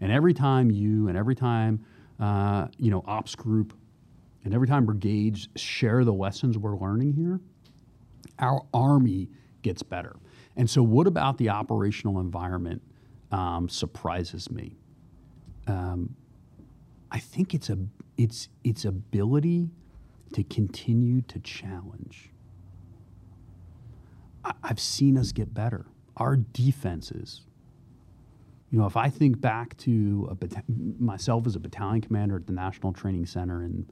[0.00, 1.84] And every time you and every time,
[2.18, 3.74] uh, you know, ops group
[4.44, 7.40] and every time brigades share the lessons we're learning here,
[8.38, 9.28] our army
[9.62, 10.16] gets better.
[10.56, 12.82] And so, what about the operational environment
[13.32, 14.76] um, surprises me?
[15.66, 16.14] Um,
[17.10, 17.78] I think it's a
[18.16, 19.70] it's its ability
[20.34, 22.30] to continue to challenge.
[24.62, 25.86] I've seen us get better.
[26.16, 27.42] Our defenses,
[28.70, 30.62] you know, if I think back to a bata-
[30.98, 33.86] myself as a battalion commander at the National Training Center in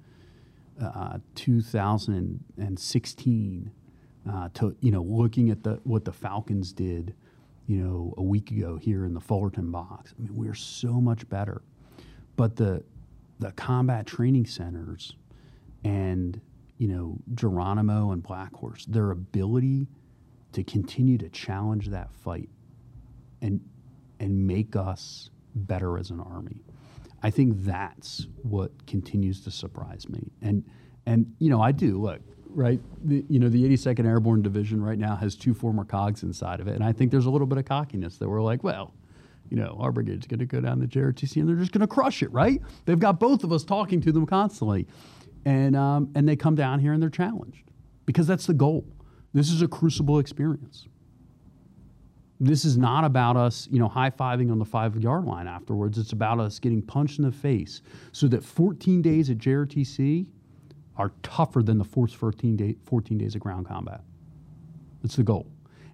[0.81, 3.71] uh, 2016,
[4.31, 7.15] uh, to you know, looking at the what the Falcons did,
[7.67, 10.15] you know, a week ago here in the Fullerton box.
[10.17, 11.63] I mean, we're so much better.
[12.37, 12.83] But the
[13.39, 15.17] the combat training centers
[15.85, 16.41] and
[16.79, 19.89] you know Geronimo and Black Horse, their ability
[20.53, 22.49] to continue to challenge that fight
[23.41, 23.61] and
[24.21, 26.63] and make us better as an army.
[27.23, 30.31] I think that's what continues to surprise me.
[30.41, 30.65] And
[31.07, 32.81] and you know, I do look right.
[33.05, 36.69] The, you know, the 82nd Airborne Division right now has two former COGs inside of
[36.69, 38.95] it, and I think there's a little bit of cockiness that we're like, well,
[39.51, 41.87] you know, our brigade's going to go down to JRTC and they're just going to
[41.87, 42.63] crush it, right?
[42.87, 44.87] They've got both of us talking to them constantly,
[45.45, 47.71] and um, and they come down here and they're challenged
[48.07, 48.85] because that's the goal.
[49.33, 50.89] This is a crucible experience
[52.43, 55.97] this is not about us, you know, high fiving on the five yard line afterwards.
[55.97, 60.27] It's about us getting punched in the face so that 14 days at JRTC
[60.97, 64.01] are tougher than the first 14, day, 14 days of ground combat.
[65.03, 65.47] That's the goal.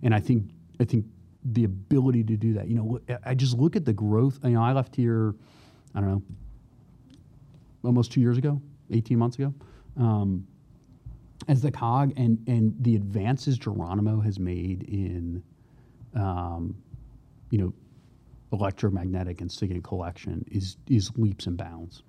[0.03, 1.05] And I think, I think
[1.45, 4.39] the ability to do that, you know, I just look at the growth.
[4.43, 5.35] You know, I left here,
[5.95, 6.23] I don't know,
[7.85, 8.59] almost two years ago,
[8.91, 9.53] 18 months ago.
[9.99, 10.47] Um,
[11.47, 15.43] as the COG and and the advances Geronimo has made in
[16.15, 16.75] um,
[17.51, 17.73] you know,
[18.53, 22.03] electromagnetic and SIGINT collection is is leaps and bounds,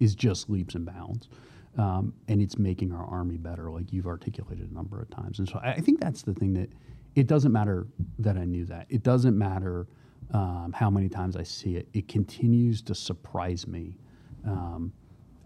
[0.00, 1.28] is just leaps and bounds,
[1.76, 5.38] um, and it's making our army better, like you've articulated a number of times.
[5.38, 6.70] And so I, I think that's the thing that
[7.14, 7.86] it doesn't matter
[8.18, 8.86] that I knew that.
[8.88, 9.86] It doesn't matter
[10.32, 11.88] um, how many times I see it.
[11.94, 13.96] It continues to surprise me
[14.44, 14.92] um,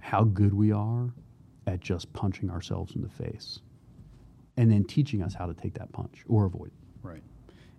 [0.00, 1.12] how good we are
[1.66, 3.60] at just punching ourselves in the face,
[4.56, 6.68] and then teaching us how to take that punch or avoid.
[6.68, 7.06] it.
[7.06, 7.22] Right.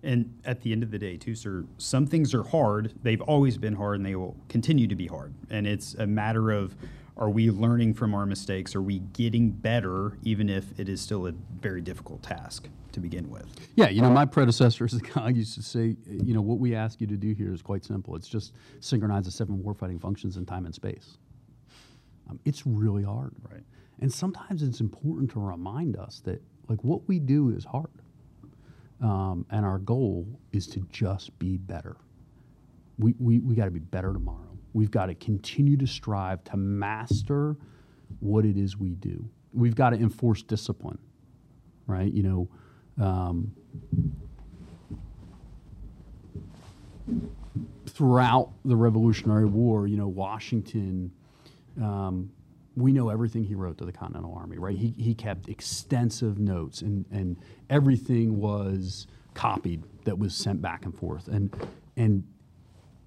[0.03, 2.93] And at the end of the day, too, sir, some things are hard.
[3.03, 5.34] They've always been hard and they will continue to be hard.
[5.49, 6.75] And it's a matter of
[7.15, 8.75] are we learning from our mistakes?
[8.75, 11.31] Are we getting better, even if it is still a
[11.61, 13.45] very difficult task to begin with?
[13.75, 16.75] Yeah, you know, my predecessor as a guy used to say, you know, what we
[16.75, 18.15] ask you to do here is quite simple.
[18.15, 21.17] It's just synchronize the seven warfighting functions in time and space.
[22.30, 23.34] Um, it's really hard.
[23.49, 23.63] Right.
[23.99, 27.89] And sometimes it's important to remind us that, like, what we do is hard.
[29.01, 31.97] Um, and our goal is to just be better.
[32.97, 34.57] We, we, we got to be better tomorrow.
[34.74, 37.57] We've got to continue to strive to master
[38.19, 39.30] what it is we do.
[39.53, 40.97] We've got to enforce discipline,
[41.86, 42.11] right?
[42.11, 43.51] You know, um,
[47.88, 51.11] throughout the Revolutionary War, you know, Washington,
[51.82, 52.32] um,
[52.76, 54.78] we know everything he wrote to the Continental Army, right?
[54.78, 57.38] He, he kept extensive notes, and, and
[57.69, 61.28] everything was copied that was sent back and forth.
[61.28, 61.55] And,
[61.97, 62.24] and,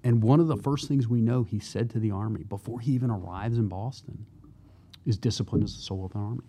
[0.03, 2.93] and one of the first things we know he said to the Army before he
[2.93, 4.25] even arrives in Boston
[5.05, 6.43] is discipline is the soul of an Army.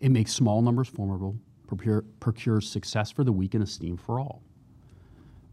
[0.00, 1.36] It makes small numbers formidable,
[1.66, 4.42] procure, procures success for the weak and esteem for all.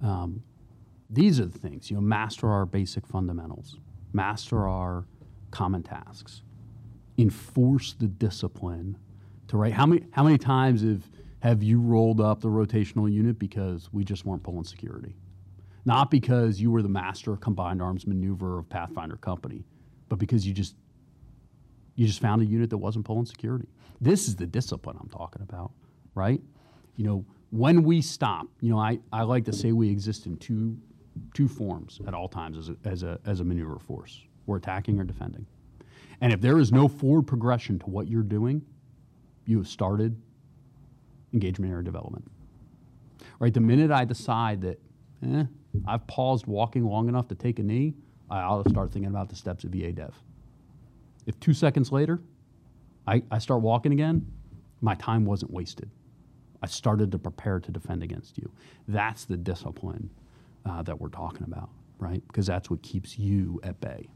[0.01, 0.41] Um,
[1.09, 3.77] these are the things, you know, master our basic fundamentals,
[4.13, 5.05] master our
[5.51, 6.41] common tasks,
[7.17, 8.97] enforce the discipline
[9.47, 9.73] to write.
[9.73, 11.03] How many, how many times have,
[11.41, 15.15] have you rolled up the rotational unit because we just weren't pulling security?
[15.85, 19.63] Not because you were the master of combined arms maneuver of Pathfinder Company,
[20.07, 20.75] but because you just
[21.95, 23.67] you just found a unit that wasn't pulling security.
[23.99, 25.71] This is the discipline I'm talking about,
[26.15, 26.41] right?
[26.95, 30.37] You know, when we stop, you know, I, I like to say we exist in
[30.37, 30.77] two
[31.33, 34.21] two forms at all times as a, as a, as a maneuver force.
[34.45, 35.45] We're attacking or defending.
[36.21, 38.61] And if there is no forward progression to what you're doing,
[39.45, 40.19] you have started
[41.33, 42.29] engagement area development.
[43.39, 43.53] Right?
[43.53, 44.81] The minute I decide that,
[45.25, 45.45] eh,
[45.87, 47.93] I've paused walking long enough to take a knee,
[48.29, 50.13] I ought to start thinking about the steps of EA Dev.
[51.25, 52.19] If two seconds later,
[53.07, 54.25] I, I start walking again,
[54.81, 55.89] my time wasn't wasted.
[56.61, 58.51] I started to prepare to defend against you.
[58.87, 60.09] That's the discipline
[60.65, 62.21] uh, that we're talking about, right?
[62.27, 64.07] Because that's what keeps you at bay.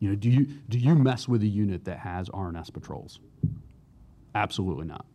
[0.00, 3.20] You know, do you do you mess with a unit that has R&S patrols?
[4.34, 5.06] Absolutely not,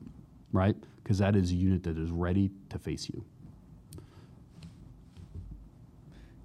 [0.52, 0.76] right?
[1.04, 3.24] Because that is a unit that is ready to face you.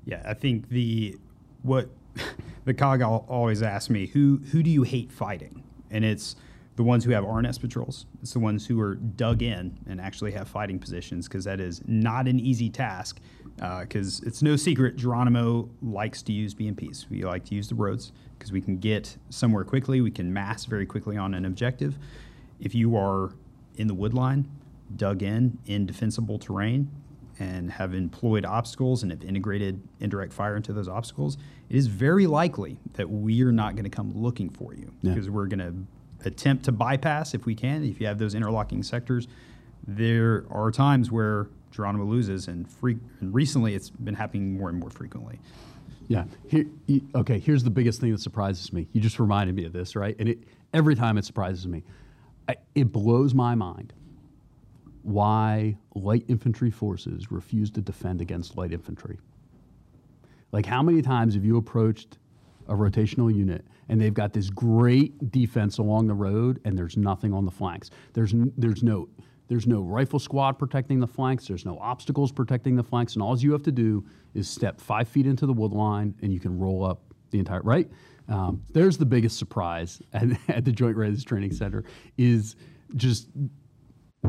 [0.04, 1.16] Yeah, I think the
[1.62, 1.88] what
[2.64, 6.36] the COG always asks me who who do you hate fighting, and it's
[6.76, 8.06] the ones who have R&S patrols.
[8.22, 11.82] It's the ones who are dug in and actually have fighting positions because that is
[11.86, 13.20] not an easy task.
[13.62, 17.08] Uh, because it's no secret, Geronimo likes to use BMPs.
[17.08, 20.00] We like to use the roads because we can get somewhere quickly.
[20.00, 21.96] We can mass very quickly on an objective.
[22.58, 23.32] If you are
[23.76, 24.48] in the wood line,
[24.96, 26.90] dug in in defensible terrain,
[27.38, 31.36] and have employed obstacles and have integrated indirect fire into those obstacles,
[31.68, 35.12] it is very likely that we are not going to come looking for you Yeah.
[35.14, 35.74] because we're going to
[36.24, 37.84] attempt to bypass if we can.
[37.84, 39.28] If you have those interlocking sectors,
[39.86, 44.78] there are times where Geronimo loses, and, free, and recently it's been happening more and
[44.78, 45.40] more frequently.
[46.08, 46.24] Yeah.
[46.48, 46.66] Here,
[47.14, 47.38] okay.
[47.38, 48.86] Here's the biggest thing that surprises me.
[48.92, 50.14] You just reminded me of this, right?
[50.18, 50.38] And it
[50.72, 51.82] every time it surprises me,
[52.48, 53.92] I, it blows my mind
[55.02, 59.18] why light infantry forces refuse to defend against light infantry.
[60.52, 62.18] Like, how many times have you approached
[62.68, 67.32] a rotational unit and they've got this great defense along the road and there's nothing
[67.32, 67.90] on the flanks?
[68.12, 69.08] There's n- there's no
[69.48, 71.46] there's no rifle squad protecting the flanks.
[71.46, 75.06] There's no obstacles protecting the flanks, and all you have to do is step five
[75.06, 77.90] feet into the wood line and you can roll up the entire right.
[78.28, 81.84] Um, there's the biggest surprise at, at the Joint Readiness Training Center
[82.16, 82.56] is
[82.96, 83.28] just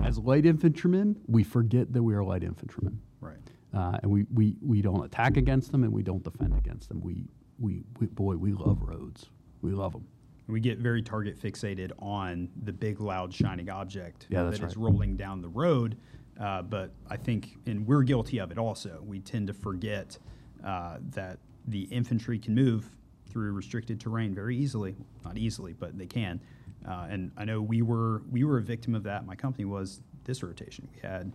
[0.03, 2.99] as light infantrymen, we forget that we are light infantrymen.
[3.21, 3.37] Right.
[3.73, 7.01] Uh, and we, we, we don't attack against them and we don't defend against them.
[7.01, 7.25] We,
[7.59, 9.27] we, we boy, we love roads.
[9.61, 10.07] We love them.
[10.47, 14.77] We get very target fixated on the big, loud, shining object Yeah, that is right.
[14.77, 15.97] rolling down the road.
[16.39, 20.17] Uh, but I think, and we're guilty of it also, we tend to forget
[20.63, 22.85] uh, that the infantry can move
[23.29, 24.95] through restricted terrain very easily.
[25.23, 26.39] Not easily, but they can.
[26.87, 29.25] Uh, and I know we were we were a victim of that.
[29.25, 30.87] My company was this rotation.
[30.93, 31.33] We had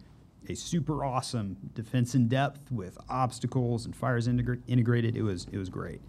[0.49, 5.17] a super awesome defense in depth with obstacles and fires integra- integrated.
[5.17, 6.01] It was it was great.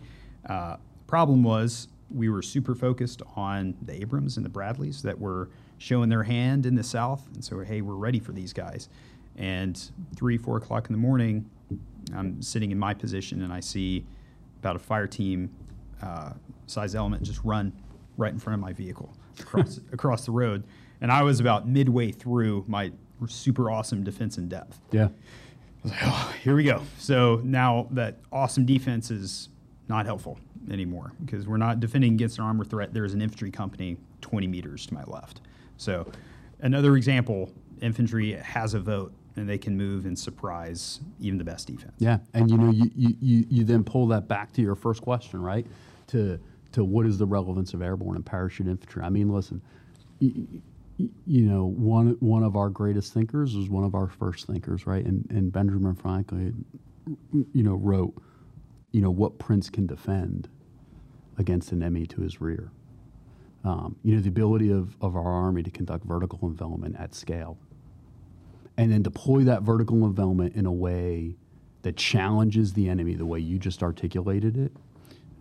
[0.47, 0.77] Uh,
[1.07, 6.09] problem was we were super focused on the Abrams and the Bradleys that were showing
[6.09, 8.89] their hand in the South, and so hey, we're ready for these guys.
[9.37, 9.81] And
[10.15, 11.49] three, four o'clock in the morning,
[12.13, 14.05] I'm sitting in my position and I see
[14.59, 15.49] about a fire team
[16.01, 16.33] uh,
[16.67, 17.71] size element just run
[18.17, 20.63] right in front of my vehicle across across the road,
[20.99, 22.91] and I was about midway through my
[23.27, 24.79] super awesome defense in depth.
[24.91, 25.05] Yeah.
[25.05, 25.09] I
[25.83, 26.81] was like, oh, here we go.
[26.97, 29.49] So now that awesome defense is
[29.87, 32.93] not helpful anymore because we're not defending against an armor threat.
[32.93, 35.41] There's an infantry company 20 meters to my left.
[35.77, 36.05] So
[36.59, 37.51] another example,
[37.81, 41.93] infantry has a vote and they can move and surprise even the best defense.
[41.97, 45.41] Yeah, and you know, you, you, you, then pull that back to your first question,
[45.41, 45.65] right?
[46.07, 46.39] To
[46.73, 49.03] to what is the relevance of airborne and parachute infantry?
[49.03, 49.61] I mean, listen,
[51.27, 55.05] you know, one one of our greatest thinkers was one of our first thinkers, right?
[55.05, 56.65] And and Benjamin Franklin,
[57.53, 58.15] you know, wrote,
[58.91, 60.49] you know, what prince can defend
[61.37, 62.71] against an enemy to his rear.
[63.63, 67.57] Um, you know, the ability of, of our army to conduct vertical envelopment at scale
[68.77, 71.35] and then deploy that vertical envelopment in a way
[71.83, 74.71] that challenges the enemy the way you just articulated it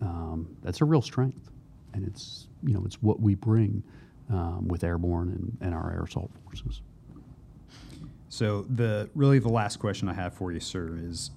[0.01, 1.51] um, that's a real strength
[1.93, 3.83] and it's you know it's what we bring
[4.29, 6.81] um, with airborne and, and our air assault forces
[8.29, 11.31] So the really the last question I have for you, sir, is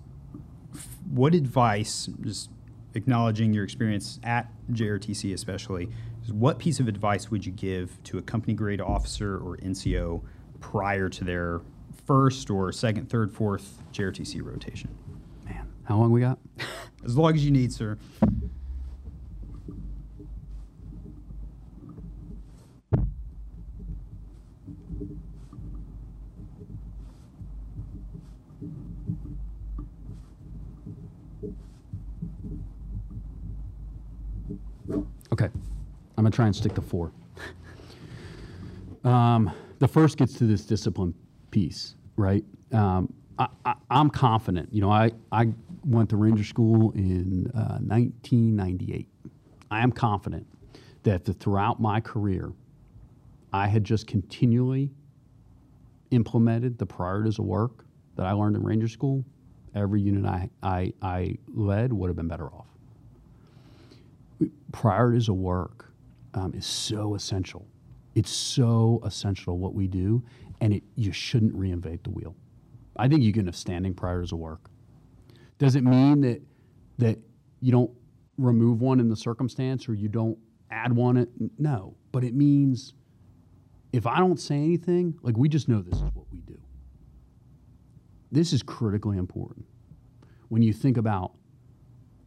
[0.75, 2.51] f- what advice, just
[2.95, 5.89] acknowledging your experience at JRTC especially,
[6.31, 10.23] what piece of advice would you give to a company grade officer or NCO
[10.61, 11.61] prior to their
[12.07, 14.91] first or second, third, fourth JRTC rotation?
[15.45, 16.39] man how long we got
[17.05, 17.99] As long as you need, sir.
[35.35, 37.11] Okay, I'm gonna try and stick to four.
[39.05, 41.13] um, the first gets to this discipline
[41.51, 42.45] piece, right?
[42.71, 44.73] Um, I, I'm confident.
[44.73, 45.49] You know, I, I
[45.85, 49.09] went to Ranger School in uh, 1998.
[49.73, 50.47] I am confident
[51.03, 52.53] that the, throughout my career,
[53.53, 54.93] I had just continually
[56.13, 59.25] implemented the priorities of work that I learned in Ranger School.
[59.75, 62.74] Every unit I, I, I led would have been better off
[64.73, 65.93] priorities of work
[66.35, 67.67] um, is so essential.
[68.15, 70.23] It's so essential what we do,
[70.61, 72.37] and it, you shouldn't reinvent the wheel.
[72.97, 74.71] I think you can have standing priorities of work.
[75.59, 76.43] Does it mean that
[76.99, 77.19] that
[77.61, 77.91] you don't
[78.39, 80.39] remove one in the circumstance or you don't
[80.71, 81.17] add one?
[81.17, 81.29] At,
[81.59, 82.95] no, but it means
[83.93, 86.59] if I don't say anything, like we just know this is what we do.
[88.31, 89.67] This is critically important.
[90.49, 91.33] When you think about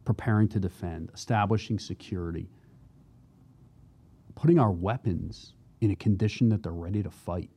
[0.08, 2.48] preparing to defend, establishing security,
[4.34, 5.52] putting our weapons
[5.82, 7.50] in a condition that they're ready to fight.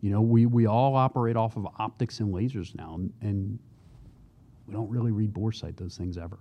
[0.00, 3.58] You know, we, we all operate off of optics and lasers now, and, and
[4.66, 6.38] we don't really read bore sight those things ever.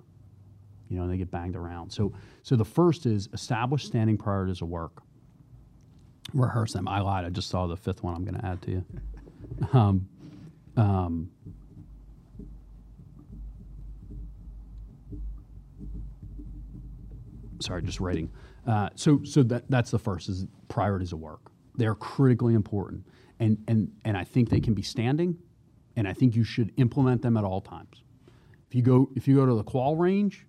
[0.88, 1.92] You know, and they get banged around.
[1.92, 5.04] So, so the first is establish standing priorities of work.
[6.34, 6.88] Rehearse them.
[6.88, 7.26] I lied.
[7.26, 8.16] I just saw the fifth one.
[8.16, 8.86] I'm going to add to you.
[9.74, 10.08] Um,
[10.76, 11.30] um,
[17.60, 18.30] sorry, just writing.
[18.66, 21.52] Uh, so, so that, that's the first is priorities of work.
[21.76, 23.06] They're critically important,
[23.40, 25.38] and and and I think they can be standing,
[25.96, 28.04] and I think you should implement them at all times.
[28.68, 30.46] If you go if you go to the qual range,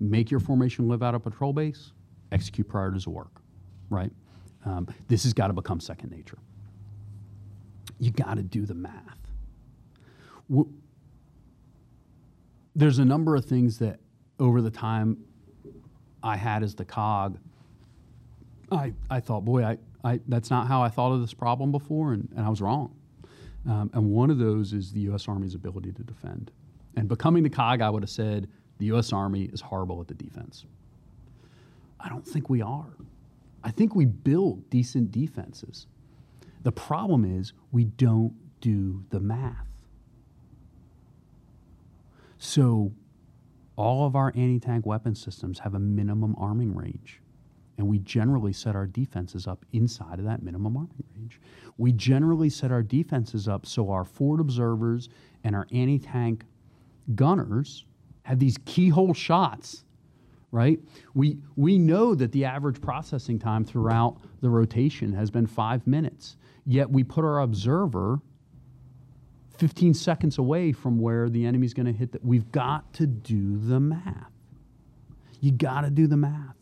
[0.00, 1.92] make your formation live out of patrol base,
[2.32, 3.40] execute priorities of work,
[3.88, 4.12] right?
[4.64, 6.38] Um, this has got to become second nature.
[7.98, 9.18] You got to do the math.
[10.54, 10.68] Wh-
[12.74, 14.00] There's a number of things that
[14.40, 15.18] over the time
[16.22, 17.38] I had as the COG,
[18.70, 22.12] I, I thought, boy, I, I, that's not how I thought of this problem before,
[22.12, 22.94] and, and I was wrong.
[23.68, 25.28] Um, and one of those is the U.S.
[25.28, 26.50] Army's ability to defend.
[26.96, 28.48] And becoming the COG, I would have said
[28.78, 29.12] the U.S.
[29.12, 30.64] Army is horrible at the defense.
[32.00, 32.96] I don't think we are.
[33.62, 35.86] I think we build decent defenses.
[36.62, 39.66] The problem is we don't do the math.
[42.38, 42.92] So,
[43.76, 47.20] all of our anti tank weapon systems have a minimum arming range.
[47.78, 51.40] And we generally set our defenses up inside of that minimum arming range.
[51.78, 55.08] We generally set our defenses up so our forward observers
[55.42, 56.44] and our anti tank
[57.14, 57.86] gunners
[58.24, 59.84] have these keyhole shots,
[60.52, 60.78] right?
[61.14, 66.36] We, we know that the average processing time throughout the rotation has been five minutes,
[66.66, 68.20] yet we put our observer
[69.62, 72.10] 15 seconds away from where the enemy's going to hit.
[72.10, 74.32] The, we've got to do the math.
[75.40, 76.56] You got to do the math.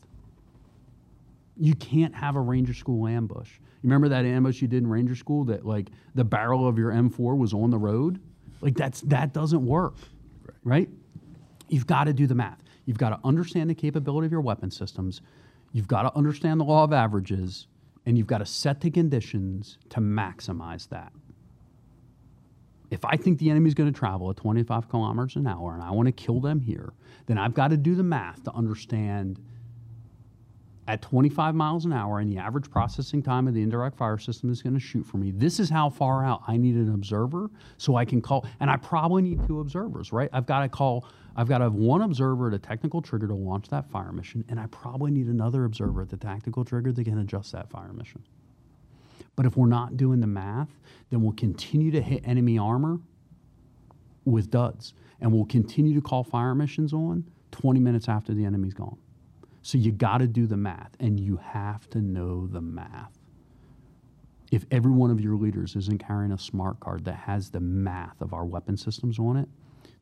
[1.57, 3.53] You can't have a Ranger School ambush.
[3.53, 6.93] You remember that ambush you did in Ranger School that like the barrel of your
[6.93, 8.21] M4 was on the road?
[8.61, 9.95] Like that's that doesn't work.
[10.63, 10.91] Right?
[11.71, 12.63] You've got to do the math.
[12.85, 15.23] You've got to understand the capability of your weapon systems.
[15.73, 17.67] You've got to understand the law of averages
[18.05, 21.15] and you've got to set the conditions to maximize that
[22.91, 25.91] if I think the enemy's going to travel at 25 kilometers an hour and I
[25.91, 26.93] want to kill them here,
[27.27, 29.41] then I've got to do the math to understand
[30.89, 34.51] at 25 miles an hour and the average processing time of the indirect fire system
[34.51, 35.31] is going to shoot for me.
[35.31, 38.77] This is how far out I need an observer so I can call, and I
[38.77, 40.29] probably need two observers, right?
[40.33, 43.35] I've got to call, I've got to have one observer at a technical trigger to
[43.35, 47.05] launch that fire mission, and I probably need another observer at the tactical trigger that
[47.05, 48.25] can adjust that fire mission.
[49.37, 50.69] But if we're not doing the math,
[51.11, 52.99] then we'll continue to hit enemy armor
[54.25, 54.95] with duds.
[55.21, 58.99] And we'll continue to call fire missions on 20 minutes after the enemy's gone.
[59.63, 63.13] So you got to do the math, and you have to know the math.
[64.51, 68.21] If every one of your leaders isn't carrying a smart card that has the math
[68.21, 69.49] of our weapon systems on it,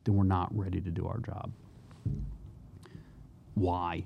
[0.05, 1.51] then we're not ready to do our job.
[3.53, 4.05] Why?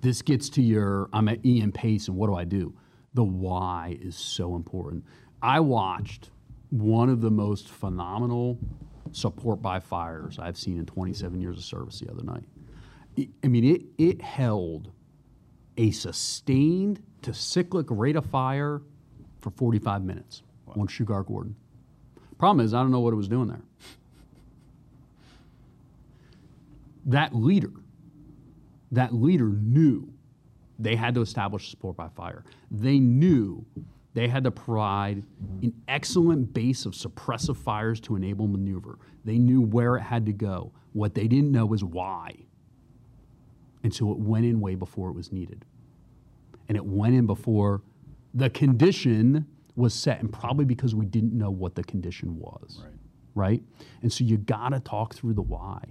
[0.00, 2.74] This gets to your I'm at Ian Pace, and what do I do?
[3.14, 5.04] The why is so important.
[5.42, 6.30] I watched
[6.70, 8.58] one of the most phenomenal
[9.12, 12.44] support by fires I've seen in 27 years of service the other night.
[13.18, 14.90] I- I mean, it, it held
[15.76, 18.80] a sustained to cyclic rate of fire
[19.40, 21.54] for 45 minutes on Shughart-Gordon.
[22.38, 23.62] Problem is, I don't know what it was doing there.
[27.06, 27.72] That leader,
[28.92, 30.11] that leader knew
[30.78, 32.44] they had to establish support by fire.
[32.70, 33.64] They knew
[34.14, 35.24] they had to provide
[35.62, 38.98] an excellent base of suppressive fires to enable maneuver.
[39.24, 40.72] They knew where it had to go.
[40.92, 42.34] What they didn't know was why.
[43.82, 45.64] And so it went in way before it was needed.
[46.68, 47.82] And it went in before
[48.34, 49.46] the condition
[49.76, 52.82] was set, and probably because we didn't know what the condition was.
[52.82, 52.92] Right.
[53.34, 53.62] Right?
[54.02, 55.82] And so you got to talk through the why.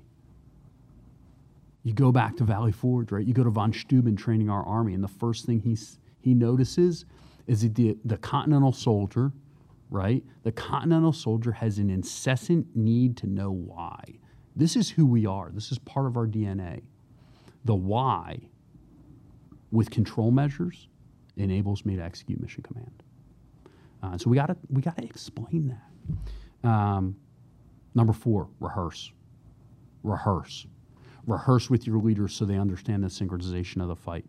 [1.83, 3.25] You go back to Valley Forge, right?
[3.25, 7.05] You go to von Steuben training our army, and the first thing he's, he notices
[7.47, 9.31] is that the, the Continental soldier,
[9.89, 10.23] right?
[10.43, 14.03] The Continental soldier has an incessant need to know why.
[14.55, 16.81] This is who we are, this is part of our DNA.
[17.65, 18.39] The why,
[19.71, 20.87] with control measures,
[21.37, 23.03] enables me to execute mission command.
[24.03, 25.77] Uh, so we gotta we gotta explain
[26.63, 26.67] that.
[26.67, 27.15] Um,
[27.93, 29.11] number four, rehearse.
[30.03, 30.65] Rehearse
[31.27, 34.25] rehearse with your leaders so they understand the synchronization of the fight.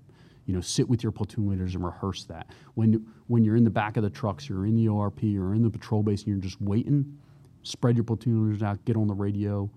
[0.46, 2.48] You know, sit with your platoon leaders and rehearse that.
[2.74, 5.62] When when you're in the back of the trucks, you're in the ORP, you're in
[5.62, 7.18] the patrol base, and you're just waiting.
[7.62, 9.70] Spread your platoon leaders out, get on the radio,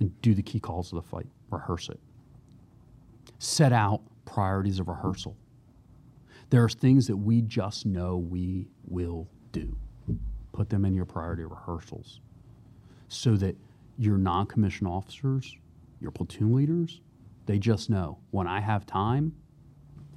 [0.00, 1.26] and do the key calls of the fight.
[1.50, 2.00] Rehearse it.
[3.38, 5.36] Set out priorities of rehearsal.
[6.50, 9.76] There are things that we just know we will do.
[10.52, 12.20] Put them in your priority rehearsals
[13.08, 13.56] so that
[13.98, 15.56] your non commissioned officers,
[16.00, 17.00] your platoon leaders,
[17.46, 19.34] they just know when I have time,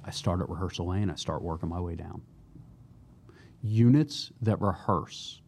[0.04, 2.22] I start at rehearsal A and I start working my way down.
[3.62, 5.40] Units that rehearse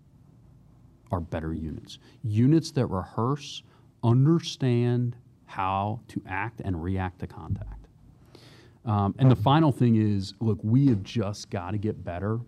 [1.11, 1.98] are better units.
[2.23, 3.62] Units that rehearse
[4.02, 5.16] understand
[5.47, 7.86] how to act and react to contact.
[8.85, 12.40] Um, and the final thing is look, we have just got to get better.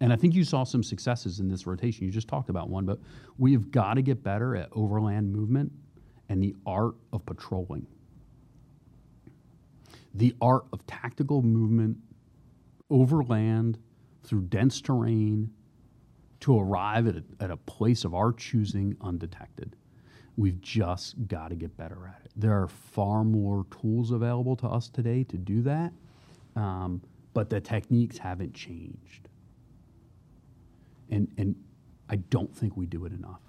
[0.00, 2.04] And I think you saw some successes in this rotation.
[2.04, 2.98] You just talked about one, but
[3.38, 5.72] we have got to get better at overland movement
[6.28, 7.86] and the art of patrolling.
[10.14, 11.98] The art of tactical movement
[12.90, 13.78] overland
[14.22, 15.50] through dense terrain
[16.40, 19.76] to arrive at a, at a place of our choosing undetected.
[20.36, 22.32] We've just got to get better at it.
[22.36, 25.92] There are far more tools available to us today to do that,
[26.56, 27.00] um,
[27.32, 29.28] but the techniques haven't changed.
[31.10, 31.54] And, and
[32.08, 33.40] I don't think we do it enough.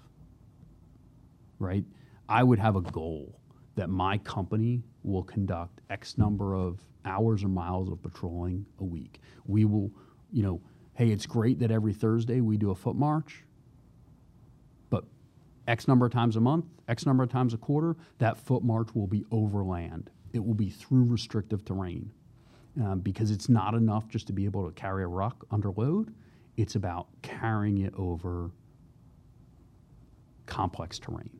[1.58, 1.84] Right?
[2.28, 3.40] I would have a goal
[3.76, 9.20] that my company will conduct X number of hours or miles of patrolling a week.
[9.46, 9.92] We will,
[10.32, 10.60] you know,
[10.94, 13.44] hey, it's great that every Thursday we do a foot march,
[14.90, 15.04] but
[15.68, 18.88] X number of times a month, X number of times a quarter, that foot march
[18.94, 20.10] will be overland.
[20.32, 22.10] It will be through restrictive terrain
[22.82, 26.12] um, because it's not enough just to be able to carry a ruck under load.
[26.56, 28.50] It's about carrying it over
[30.46, 31.30] complex terrain.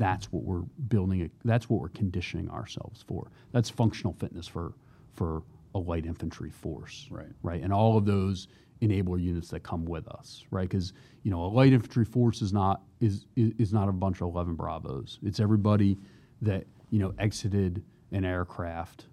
[0.00, 1.30] That's what we're building.
[1.44, 3.30] That's what we're conditioning ourselves for.
[3.52, 4.72] That's functional fitness for
[5.12, 5.42] for
[5.74, 7.06] a light infantry force.
[7.10, 7.28] Right.
[7.42, 7.62] Right.
[7.62, 8.48] And all of those
[8.80, 10.46] enabler units that come with us.
[10.50, 10.66] Right.
[10.66, 14.34] Because you know a light infantry force is not is, is not a bunch of
[14.34, 15.18] eleven Bravos.
[15.22, 15.98] It's everybody
[16.40, 19.04] that you know exited an aircraft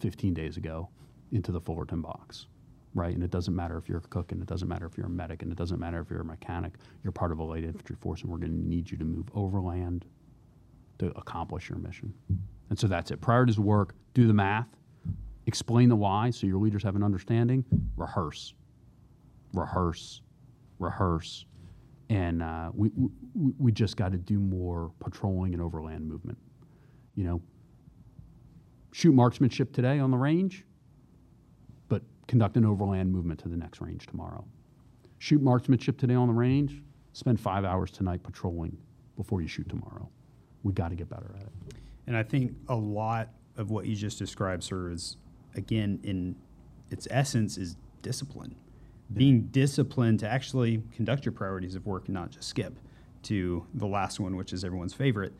[0.00, 0.88] 15 days ago
[1.32, 2.46] into the Fullerton box.
[2.94, 5.06] Right, and it doesn't matter if you're a cook, and it doesn't matter if you're
[5.06, 6.72] a medic, and it doesn't matter if you're a mechanic.
[7.04, 9.26] You're part of a light infantry force, and we're going to need you to move
[9.32, 10.06] overland
[11.00, 12.12] to accomplish your mission.
[12.68, 13.20] And so that's it.
[13.20, 14.68] Priorities work, do the math,
[15.46, 17.64] explain the why so your leaders have an understanding,
[17.96, 18.54] rehearse,
[19.54, 20.20] rehearse,
[20.78, 21.46] rehearse.
[22.10, 22.90] And uh, we,
[23.34, 26.36] we, we just got to do more patrolling and overland movement.
[27.14, 27.42] You know,
[28.92, 30.66] shoot marksmanship today on the range,
[31.88, 34.44] but conduct an overland movement to the next range tomorrow.
[35.18, 36.82] Shoot marksmanship today on the range,
[37.14, 38.76] spend five hours tonight patrolling
[39.16, 40.10] before you shoot tomorrow
[40.62, 41.74] we got to get better at it.
[42.06, 45.16] And I think a lot of what you just described, sir, is
[45.54, 46.36] again in
[46.90, 48.54] its essence is discipline.
[49.12, 52.78] Being disciplined to actually conduct your priorities of work and not just skip
[53.24, 55.32] to the last one, which is everyone's favorite.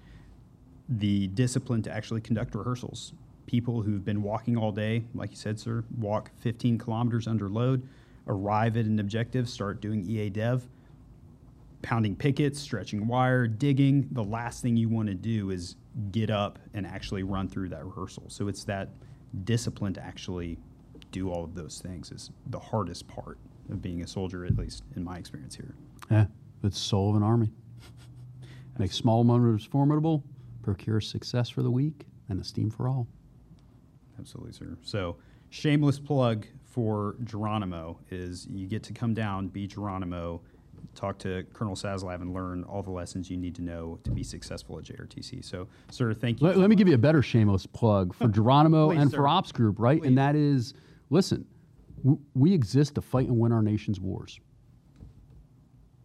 [0.89, 3.13] The discipline to actually conduct rehearsals.
[3.47, 7.87] People who've been walking all day, like you said, sir, walk 15 kilometers under load,
[8.27, 10.67] arrive at an objective, start doing EA dev
[11.83, 15.77] pounding pickets, stretching wire, digging, the last thing you want to do is
[16.11, 18.25] get up and actually run through that rehearsal.
[18.29, 18.91] So it's that
[19.45, 20.59] discipline to actually
[21.13, 23.39] do all of those things is the hardest part
[23.71, 25.75] of being a soldier, at least in my experience here.
[26.11, 26.27] Yeah,
[26.63, 27.51] it's the soul of an army.
[28.79, 30.25] Make small numbers formidable,
[30.63, 33.07] procure success for the weak, and esteem for all.
[34.19, 34.77] Absolutely, sir.
[34.83, 35.17] So,
[35.51, 40.43] shameless plug for Geronimo is you get to come down, be Geronimo,
[40.95, 44.23] talk to Colonel Saslav and learn all the lessons you need to know to be
[44.23, 45.45] successful at JRTC.
[45.45, 46.47] So, sir, thank you.
[46.47, 49.19] Let, let me give you a better shameless plug for Geronimo Please, and sir.
[49.19, 50.01] for Ops Group, right?
[50.01, 50.09] Please.
[50.09, 50.75] And that is,
[51.11, 51.47] listen,
[51.99, 54.41] w- we exist to fight and win our nation's wars.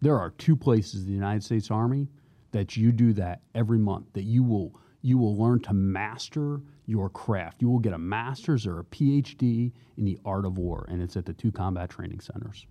[0.02, 2.08] There are two places in the United States Army
[2.52, 4.06] that you do that every month.
[4.14, 7.62] That you will you will learn to master your craft.
[7.62, 11.16] You will get a master's or a PhD in the art of war, and it's
[11.16, 12.66] at the two combat training centers,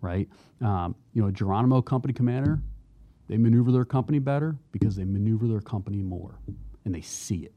[0.00, 0.28] right?
[0.60, 2.60] Um, you know, Geronimo company commander,
[3.28, 6.38] they maneuver their company better because they maneuver their company more,
[6.84, 7.54] and they see it.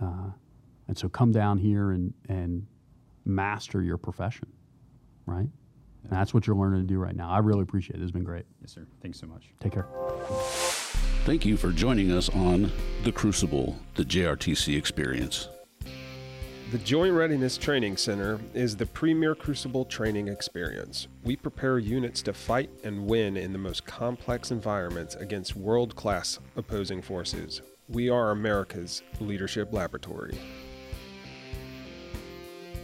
[0.00, 0.30] Uh,
[0.88, 2.66] and so come down here and, and
[3.24, 4.48] master your profession,
[5.26, 5.48] right?
[6.04, 7.30] And that's what you're learning to do right now.
[7.30, 8.02] I really appreciate it.
[8.02, 8.44] It's been great.
[8.60, 8.86] Yes, sir.
[9.00, 9.48] Thanks so much.
[9.60, 9.86] Take care.
[11.24, 12.70] Thank you for joining us on
[13.02, 15.48] The Crucible, the JRTC experience.
[16.74, 21.06] The Joint Readiness Training Center is the premier crucible training experience.
[21.22, 26.40] We prepare units to fight and win in the most complex environments against world class
[26.56, 27.62] opposing forces.
[27.88, 30.36] We are America's leadership laboratory.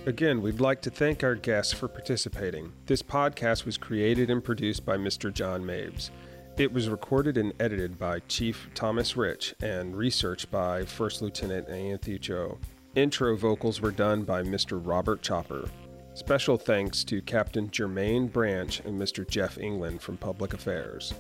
[0.07, 2.73] Again, we'd like to thank our guests for participating.
[2.87, 5.35] This podcast was created and produced by Mr.
[5.35, 6.11] John Mabes.
[6.57, 12.21] It was recorded and edited by Chief Thomas Rich and researched by First Lieutenant Anthony
[12.21, 12.61] Cho.
[12.97, 14.81] Intro vocals were done by Mr.
[14.85, 15.69] Robert Chopper.
[16.15, 19.27] Special thanks to Captain Jermaine Branch and Mr.
[19.29, 21.15] Jeff England from Public Affairs.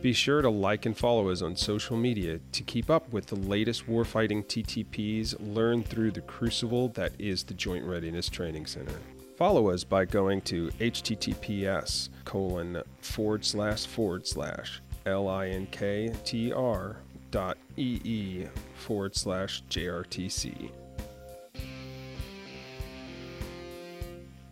[0.00, 3.36] Be sure to like and follow us on social media to keep up with the
[3.36, 8.98] latest warfighting TTPs learned through the crucible that is the Joint Readiness Training Center.
[9.36, 16.96] Follow us by going to https colon forward slash forward slash linktr
[17.30, 20.70] dot ee forward slash jrtc.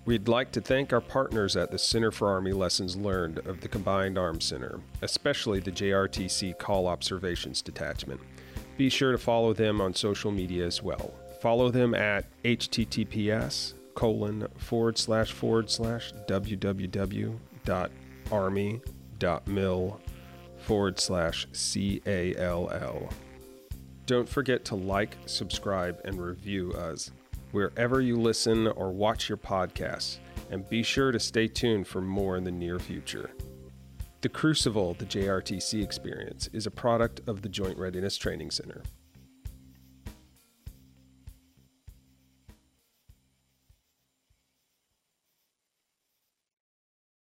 [0.07, 3.69] We'd like to thank our partners at the Center for Army Lessons Learned of the
[3.69, 8.21] Combined Arms Center, especially the JRTC CALL Observations Detachment.
[8.77, 11.15] Be sure to follow them on social media as well.
[11.41, 17.31] Follow them at https colon forward slash forward slash www.army.mil
[20.65, 23.09] forward slash C-A-L-L.
[24.07, 27.11] Don't forget to like, subscribe, and review us
[27.53, 30.19] wherever you listen or watch your podcasts,
[30.51, 33.31] and be sure to stay tuned for more in the near future.
[34.23, 38.83] The Crucible, the JRTC experience, is a product of the Joint Readiness Training Center.